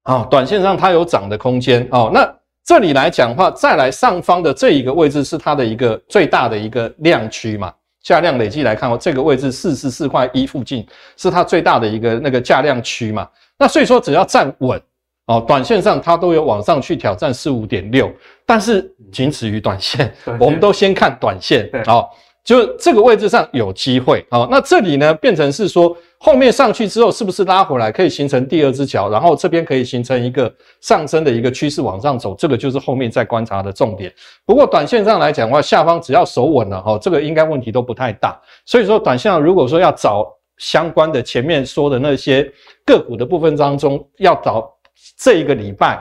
[0.10, 2.10] 啊，短线上它有涨的空间哦。
[2.12, 2.28] 那
[2.66, 7.72] 这里来讲的话，再来上方的这一个位置是它的一个最大的一个量区嘛？
[8.02, 10.84] 价量累计来看哦，这个位置四十四块一附近
[11.16, 13.28] 是它最大的一个那个价量区嘛？
[13.58, 14.82] 那所以说只要站稳。
[15.28, 18.12] 哦，短线上它都有往上去挑战四五点六，
[18.48, 21.70] 但是仅止于短线，我们都先看短线。
[21.86, 22.10] 好，
[22.44, 24.26] 就这个位置上有机会。
[24.32, 34.14] 好，那这里呢变成是说后面上去之后是不是拉回来可以形成第二只脚，然后这边可以形成一个上升的一个趋势往上走，这个就是后面再观察的重点。
[34.46, 38.40] 不过短线上来讲的话，下方只要守稳了哈，这个应该问题都不太大。
[38.66, 42.52] 所以说短线上如果说要找相关的前面说的那些
[42.86, 44.70] 个股的部分当中要找。
[45.18, 45.98] 这一个礼拜，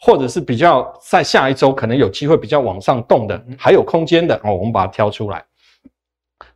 [0.00, 5.44] 或者是比较在下一周可能有机会比较往上动的，还有空间的哦，我们把它挑出来。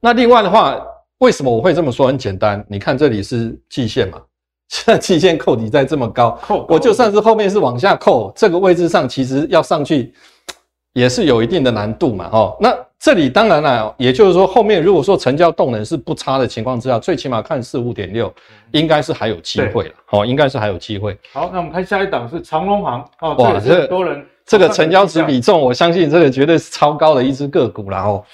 [0.00, 0.84] 那另外的话，
[1.18, 2.06] 为什么我会这么说？
[2.06, 4.20] 很简单，你看这里是季线嘛，
[4.68, 10.12] 现在季线扣底在这么高，扣我就算是后面是往下扣，这个位置上其实要上去
[10.94, 12.76] 也是有一定的难度嘛，哦，那。
[12.96, 18.32] 这里当然了，也就是说，后面如果说成交动能是不差的情况之下，最起码看四五点六，
[18.70, 19.94] 应该是还有机会了。
[20.08, 21.14] 哦，应该是还有机会。
[21.30, 23.06] 好，那我们看下一档是长隆行。
[23.20, 28.24] 哦，哇，这个多人，这个成交值比重，我相信这个绝对是超高的一只个股了哦。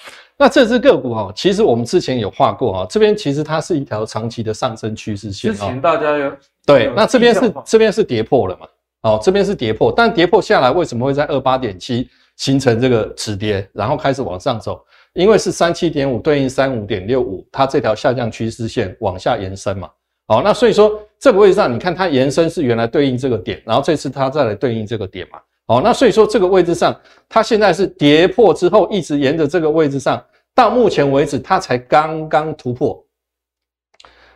[0.41, 5.51] 那这只个股哈，其实我们之前有画过哈，这边其实它是一条长期的上升趋势线。
[5.53, 6.35] 之前大家有
[6.65, 8.65] 对，那这边是这边是跌破了嘛？
[9.03, 14.83] 哦，这边是跌破，但跌破下来为什么会在二八点七形成这个止跌，然后开始往上走？
[15.13, 19.87] 因为是三七点五对应三五点六五，它这条下降趋势线往下延伸嘛。
[20.27, 25.37] 好，那所以说这个位置上，你看它延伸是原来对应这个点，然后这次它再来对应这个点嘛。
[25.67, 30.21] 好，那所以说这个位置上，它现在是跌破之后，一直沿着这个位置上，
[30.55, 33.03] 到目前为止它才刚刚突破。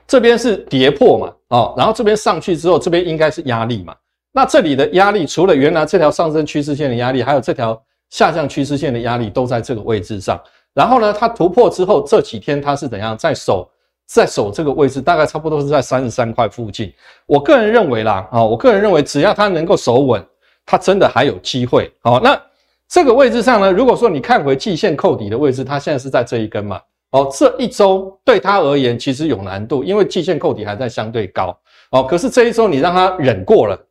[0.07, 3.95] 这边是跌破嘛，哦，然后这边上去之后，这边应该是压力嘛。
[4.31, 10.39] 那这里的压力，除了原来这条上升趋势线的压力，还有这条下降趋势线的压力，都在这个位置上。
[10.73, 13.69] 然后呢，它突破之后，这几天它是怎样在守？
[14.07, 16.93] 在守这个位置，大概差不多是在三十三块附近。
[17.25, 20.23] 我个人认为啦，啊，我个人认为，只要它能够守稳，
[20.63, 21.91] 它真的还有机会。
[22.03, 22.39] 好，那
[22.87, 26.79] 这个位置上呢，如果说你看回季线扣底的位置，它现在是在这一根嘛。
[27.11, 31.57] 哦，这一周对它而言其实有难度，因为季线扣底还在相对高。
[31.91, 33.87] 哦，可是这一周你让它忍过了，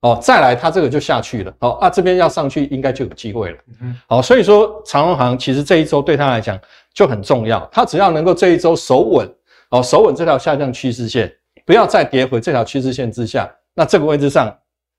[0.00, 1.52] 哦，再来它这个就下去了。
[1.60, 3.58] 哦，啊，这边要上去应该就有机会了。
[3.82, 6.58] 嗯，好，所以说长荣行其实这一周对它来讲
[6.94, 9.28] 就很重要，它只要能够这一周守稳。
[9.70, 11.30] 哦，守稳这条下降趋势线，
[11.64, 13.50] 不要再跌回这条趋势线之下。
[13.74, 14.54] 那这个位置上，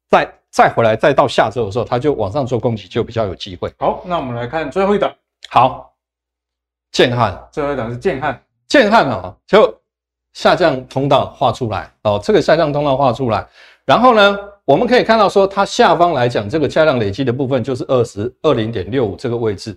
[0.09, 3.73] 再再回来，再到下周的时候，它就往上做攻击，就比较有机会。
[3.79, 5.11] 好，那我们来看最后一档。
[5.49, 5.91] 好，
[6.91, 8.39] 建汉，最后一档是建汉。
[8.67, 9.75] 建汉啊，就
[10.33, 13.43] 下降通道画出来哦，这个下降通道画出来。
[13.83, 19.75] 然后呢，我们可以看到说，它下方来讲，这个价量累积的部分就是二十二零点六五这个位置。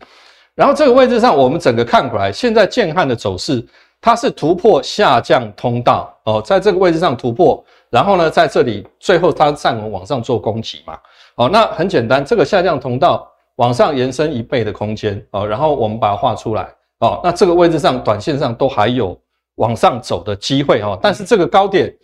[0.55, 3.66] 然后这个位置上，我们整个看过来，现在建汉的走势。
[3.99, 10.99] 它是突破下降通道哦，在这个位置上突破，然后呢，在这里最后它站稳往上做攻击嘛。
[11.37, 13.26] 哦，那很简单，这个下降通道
[13.57, 16.68] 往上延伸一倍的空间哦，然后我们把它画出来
[17.01, 19.18] 哦，那这个位置上短线上都还有
[19.57, 21.95] 往上走的机会哦，但是这个高点。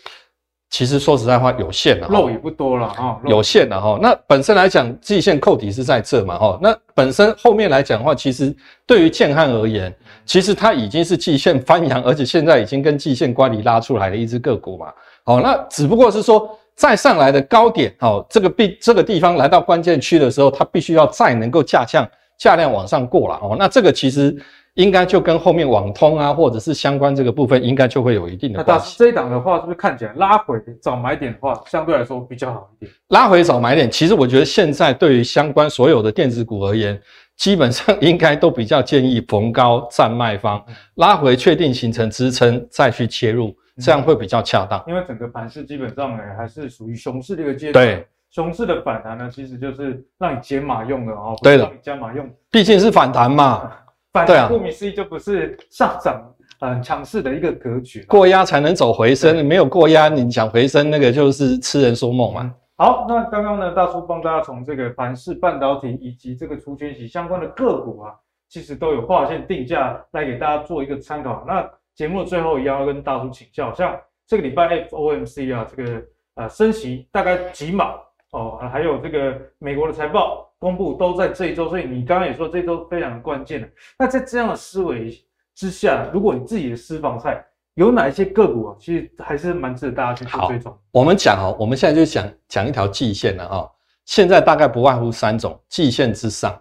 [0.70, 3.98] 其实说实在话，有限了，肉也不多了哈，有限了哈。
[4.00, 6.58] 那本身来讲，季线扣底是在这嘛哈。
[6.62, 8.56] 那本身后面来讲的话，其实
[8.86, 14.86] 对于建汉而言，其实它已经是季线翻扬，而且现在已经跟季线乖离拉出来的一只个股嘛。
[15.24, 22.08] 好，那只不过是说再上来的高点，好，这个必这个地方来到关键区的时候，它必须要再能够价降
[22.38, 23.56] 价量往上过了哦。
[23.58, 24.36] 那这个其实。
[24.76, 28.96] 应该就跟后面网通啊，或者是相关这个部分，应该就会有一定的关系。
[28.98, 32.92] 这一档的话，是不是看起来拉回找买点的话，相对来说比较好一点？
[33.08, 36.98] 拉回找买点，其实我觉得现在对于相关所有的电子股而言，
[37.36, 40.64] 基本上应该都比较建议逢高站卖方，
[40.94, 44.82] 拉回确定形成支撑再去切入，这样会比较恰当。
[44.86, 47.84] 因为整个盘势基本上呢，还是属于熊市的一个阶段。
[47.84, 53.70] 对，熊市的反弹呢，其实就是让你减码用的哦，对的，让你加码用，毕竟是反弹嘛。
[54.12, 56.22] 反弹顾名思义就不是上涨
[56.60, 62.54] 很强势的一个格局，过压才能走回升，没有过压，你想回升那个就是痴人说梦嘛。
[62.76, 68.12] 好，那刚刚呢，大叔帮大家从这个盘势半导体以及这个除权息相关的个股啊，
[68.50, 71.42] 其实都有划线定价来给大家做一个参考。
[71.46, 76.02] 那节目的最后也要跟大叔请教，像这个礼拜 FOMC 啊，这个
[76.34, 77.94] 呃升息大概几码
[78.30, 80.48] 哦，还有这个美国的财报。
[80.62, 83.68] 公布都在这一周，所以你刚刚也说这周非常的关键。
[83.98, 85.12] 那在这样的思维
[85.56, 90.78] 之下，如果你自己的私房菜有哪一些个股啊，其实还是蛮值得大家去做追踪。
[90.92, 93.68] 我们讲哦，我们现在就讲讲一条季线了哦。
[94.04, 96.56] 现在大概不外乎三种：季线之上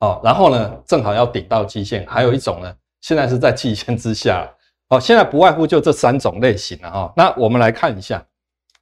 [0.00, 4.50] 哦，然后呢正好要顶到季线；还有一种呢，现在是在季线之下。
[4.88, 7.12] 哦，现在不外乎就这三种类型了哈。
[7.14, 8.24] 那我们来看一下，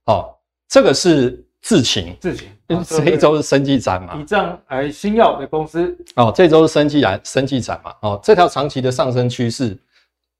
[0.06, 0.32] 哦，
[0.68, 1.44] 这个是。
[1.62, 2.48] 智勤，智勤，
[2.86, 4.16] 这一周是生技展嘛？
[4.18, 7.94] 以这样来新药的公司哦，这周是生技展，生技展嘛？
[8.00, 9.76] 哦，这条长期的上升趋势，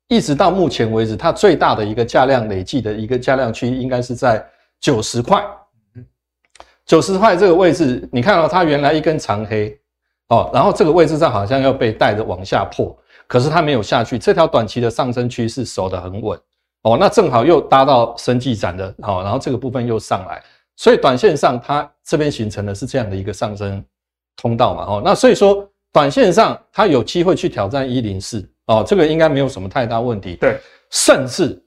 [0.09, 4.43] 一直到目前为止，它最大的一个价量累计的一个价量区，应该是在
[4.81, 5.45] 九十块。
[6.87, 9.79] 九十块这个位置，你看到它原来一根长黑
[10.29, 12.97] 哦，然后这个位置上好像要被带着往下破，
[13.31, 16.37] 可是它没有下去，这条短期的上升趋势守得很稳
[16.83, 20.43] 哦，那正好又搭到生技展的，好，然后这个部分又上来。
[20.75, 23.85] 所以短线上，它这边形成的是这样的一个上升
[24.37, 30.35] 通道嘛，哦，那所以说短线上它有机会去挑战一零四，哦，这个应该没有什么太大问题。
[30.35, 30.59] 对，
[30.91, 31.63] 甚至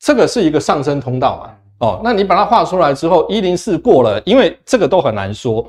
[0.00, 5.64] 这个是一个上升通道嘛，哦，那你把它画出来之后，一零四过了，因为这个都很难说，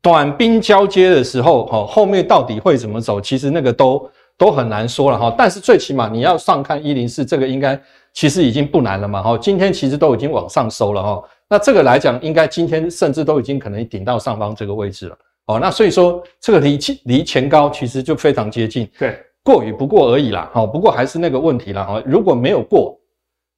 [0.00, 4.08] 短兵交接的时候，哦，后面到底会怎么走，其实那个都
[4.38, 5.34] 都很难说了哈。
[5.36, 7.80] 但是最起码你要上看一零四，这个应该
[8.12, 11.22] 其实已经不难了嘛，哈，今天其实都已经往上收了哈。
[11.48, 15.18] 那这个来讲，应该今天甚至都已经可能顶到上方这个位置了。
[15.46, 18.90] 哦，那所以说这个离离前高其实就非常接近。
[18.98, 20.50] 对，过与不过而已啦。
[20.52, 21.84] 好，不过还是那个问题啦。
[21.84, 22.98] 哈，如果没有过，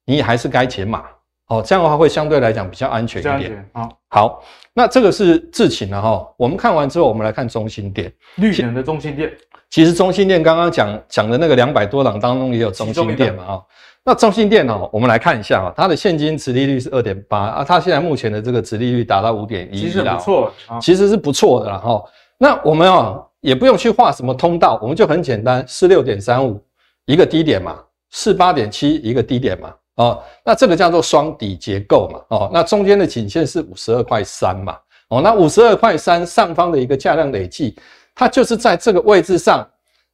[0.05, 1.05] 你还是该减码。
[1.47, 3.69] 哦，这样的话会相对来讲比较安全一点。
[3.73, 6.31] 好，好，那这个是智勤了哈。
[6.37, 9.33] 我们看完之后，我们来看中心点，绿能的中兴电。
[9.69, 13.65] 其实中兴电刚刚讲讲的那个两百多档当中也有中兴电嘛哦。
[14.03, 22.03] 那中兴电哦，我们来看一下啊，它的现金殖利率是二点八啊，它现在目前的这个殖利率达到五点一，其实不错，其实是不错的啦哈。
[22.37, 26.59] 那我们哦也不用去画什么通道，我们就很简单，四六点三五
[27.05, 27.77] 一个低点嘛，
[28.09, 29.73] 四八点七一个低点嘛。
[29.95, 34.77] 哦，那这个叫做双底结构嘛，哦，那中间的颈线是五十二块三嘛，
[35.09, 37.75] 哦，那五十二块三上方的一个价量累计，
[38.19, 39.65] 它就是在这个位置上，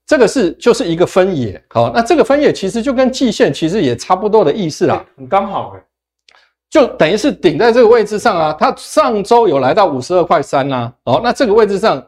[0.06, 5.82] 这个是就是一个分野，好，那这个分野其实就跟季线其实也差不多的意思啦，很刚好诶，
[6.70, 12.06] 就等于是顶在这个位置上啊，它上周有来到五十二块三呐，哦，那这个位置上，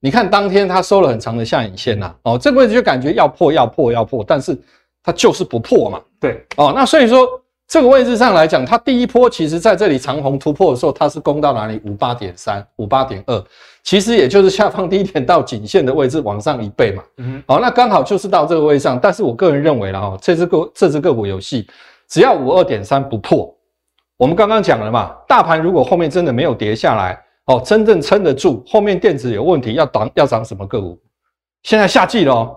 [0.00, 4.60] 你看当天它收了很长的下影线呐，哦，这个位置就感觉要破要破要破，但是。
[5.00, 6.44] 它就是不破嘛，对。
[6.56, 7.26] 哦，那所以说
[7.68, 11.78] 这个位置上来讲，它第一波其实在这里长虹突破的时候，它是攻到哪里？
[11.84, 13.44] 五八点三、五八点二，
[13.82, 18.98] 其实也就是下方低点到颈线的位置往上一倍嘛，嗯，好，那刚好就是到这个位置上。
[18.98, 21.68] 但是我个人认为了哈，这只个这只个股有戏，
[22.08, 23.54] 只要五二点三不破，
[24.16, 30.98] 我们刚刚讲了嘛，大盘如果后面真的没有跌下来，哦，真正撑得住，后面电子有问题，要涨要涨什么个股？
[31.64, 32.32] 现在夏季了。
[32.32, 32.56] 哦，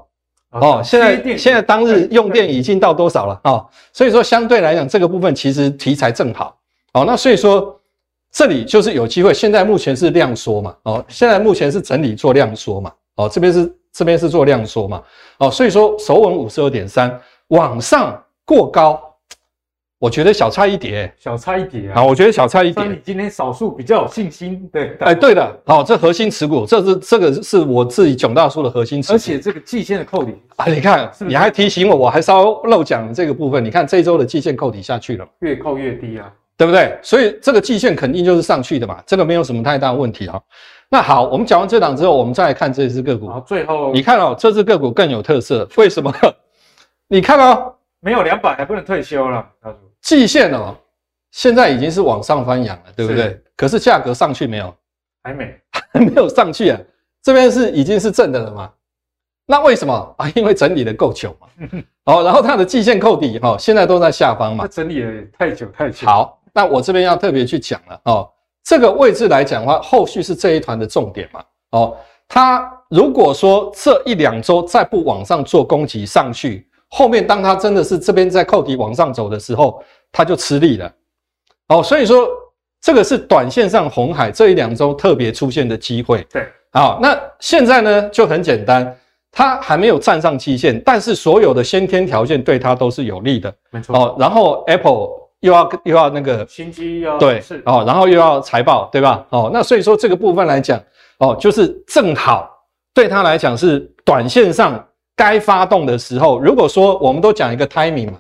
[0.83, 3.51] 现在现在当日用电已经到多少了啊？
[3.51, 6.57] 哦，所以说相对来讲，这个部分其实题材正好。
[6.93, 7.79] 哦，那所以说
[8.31, 9.33] 这里就是有机会。
[9.33, 10.75] 现在目前是量缩嘛？
[10.83, 12.91] 哦，现在目前是整理做量缩嘛？
[13.15, 15.01] 哦，这边是这边是做量缩嘛？
[15.37, 19.01] 哦，所以说首稳五十二点三，往上过高。
[20.01, 21.97] 我觉得小菜一碟，小菜一碟啊！
[21.97, 22.83] 好，我觉得小菜一碟。
[22.85, 33.63] 你今天少数比较有信心，对，哎，对的，好，这核心持股，这是这个是我自己囧大叔的核心持股，而且这个季线的扣底啊，你看，是是你还提醒我，我还稍漏讲这个部分。
[33.63, 36.97] 你看这周的季线扣底下去了，越扣越低啊，对不对？
[37.03, 40.41] 所以这个季线肯定就是上去的嘛，这个没有什么太大问题啊。
[40.89, 43.29] 那好，我们讲完这档之后，我们再来看这只个股。
[43.29, 46.11] 好，最后你看哦，这只个股更有特色，为什么？
[47.07, 49.77] 你看哦，没有两百还不能退休了，大叔。
[50.01, 50.75] 季线哦，
[51.31, 53.23] 现在已经是往上翻扬了，对不对？
[53.23, 54.73] 是，可是价格上去没有？
[55.23, 56.79] 还没，还 没有上去啊。
[57.21, 58.71] 这边是已经是正的了嘛？
[59.45, 60.31] 那为什么啊？
[60.35, 61.47] 因为整理的够久嘛。
[62.05, 64.67] 好， 然后它的季线扣底哈，现在都在下方嘛。
[64.67, 66.07] 整理了太久太久。
[66.07, 68.29] 好，那我这边要特别去讲了哦。
[68.63, 71.43] 这个位置来讲的话，后续是这一团的重点嘛。
[71.71, 71.95] 哦，
[72.27, 76.67] 它如果说这一两周再不往上做攻击上去。
[76.93, 79.81] 后面当它真的是这边在扣底往上走的时候，
[80.11, 80.91] 它就吃力了。
[81.69, 82.27] 哦，所以说
[82.81, 86.21] 这个是短线上红海这一两周特别出现的机会。
[86.29, 88.93] 对，好，那现在呢就很简单，
[89.31, 93.53] 它还没有站上期限，但是所有的先天条件对它都是有利的。
[93.69, 93.95] 没错。
[93.97, 95.07] 哦，然后 Apple
[95.39, 99.25] 又要又要那个新机要对是哦，然后又要财报对吧？
[99.29, 100.77] 哦，那所以说这个部分来讲，
[101.19, 102.49] 哦，就是正好
[102.93, 104.85] 对它来讲是短线上。
[105.21, 108.19] 该发动的时候，如果说我们都讲一个 timing 嘛，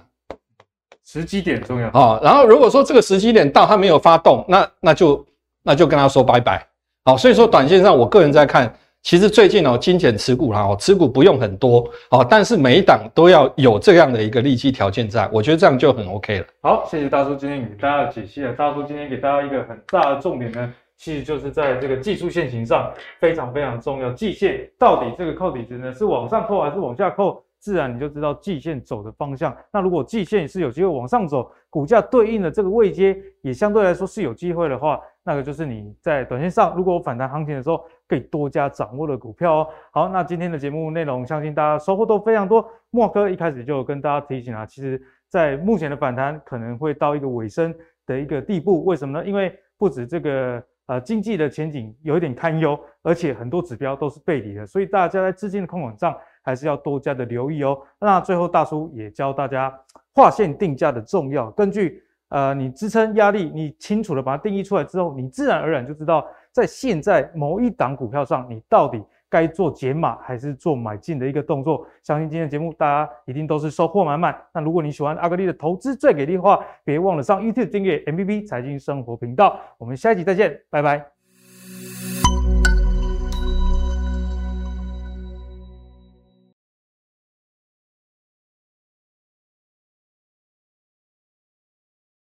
[1.03, 2.19] 时机点重要啊、哦。
[2.23, 5.25] 然后如果说这个时机点到，它没有发动，那那就
[5.63, 6.63] 那就跟他说拜拜。
[7.03, 8.71] 好、哦，所以说短线上，我个人在看，
[9.01, 16.45] 其实最近哦，精简持股啦，哦，持股不用很多哦，但是每一档都要有这样的一个利基条件在，我觉得这样就很 OK 了。
[16.61, 18.53] 好，谢谢大叔今天给大家的解析了。
[18.53, 20.71] 大叔今天给大家一个很大的重点呢。
[21.01, 29.57] 其实就是在这个技术线型上非常非常重要，季线到底这个扣底值呢是往上扣还是往下扣，自然你就知道季线走的方向。
[29.73, 39.67] 那如果季线是有机会往上走，股价对应的这个位阶也相对来说是有机会的话，那个就是你在短线上如果反弹行情的时候可以多加掌握的股票哦。
[39.89, 42.63] 好，那今天的节目内容相信大家收获都非常多。
[42.91, 47.73] 莫哥一开始就跟大家提醒啊，其实在目前的反弹可能会到一个尾声
[48.05, 49.25] 的一个地步，为什么呢？
[49.25, 50.63] 因为不止这个。
[50.91, 57.79] 呃，经济的前景有一点堪忧，而且很多指标都是背离的，所以大家在资金的控管上还是要多加的留意哦。
[57.97, 59.73] 那最后大叔也教大家
[60.13, 69.01] 划线定价的重要，根据呃你支撑压力，你清楚的把它定义出来之后，你自然而然就知道在现在某一档股票上，你到底
[69.31, 71.87] 该做解码还是做买进的一个动作。
[72.03, 74.37] 相信今天的节目大家一定都是收获满满。
[74.53, 79.59] 那如果你喜欢阿格力的投资最给力的话，别忘了上 YouTube 订阅 MBB 财经生活频道。
[79.77, 81.10] 我们下一集再见，拜拜。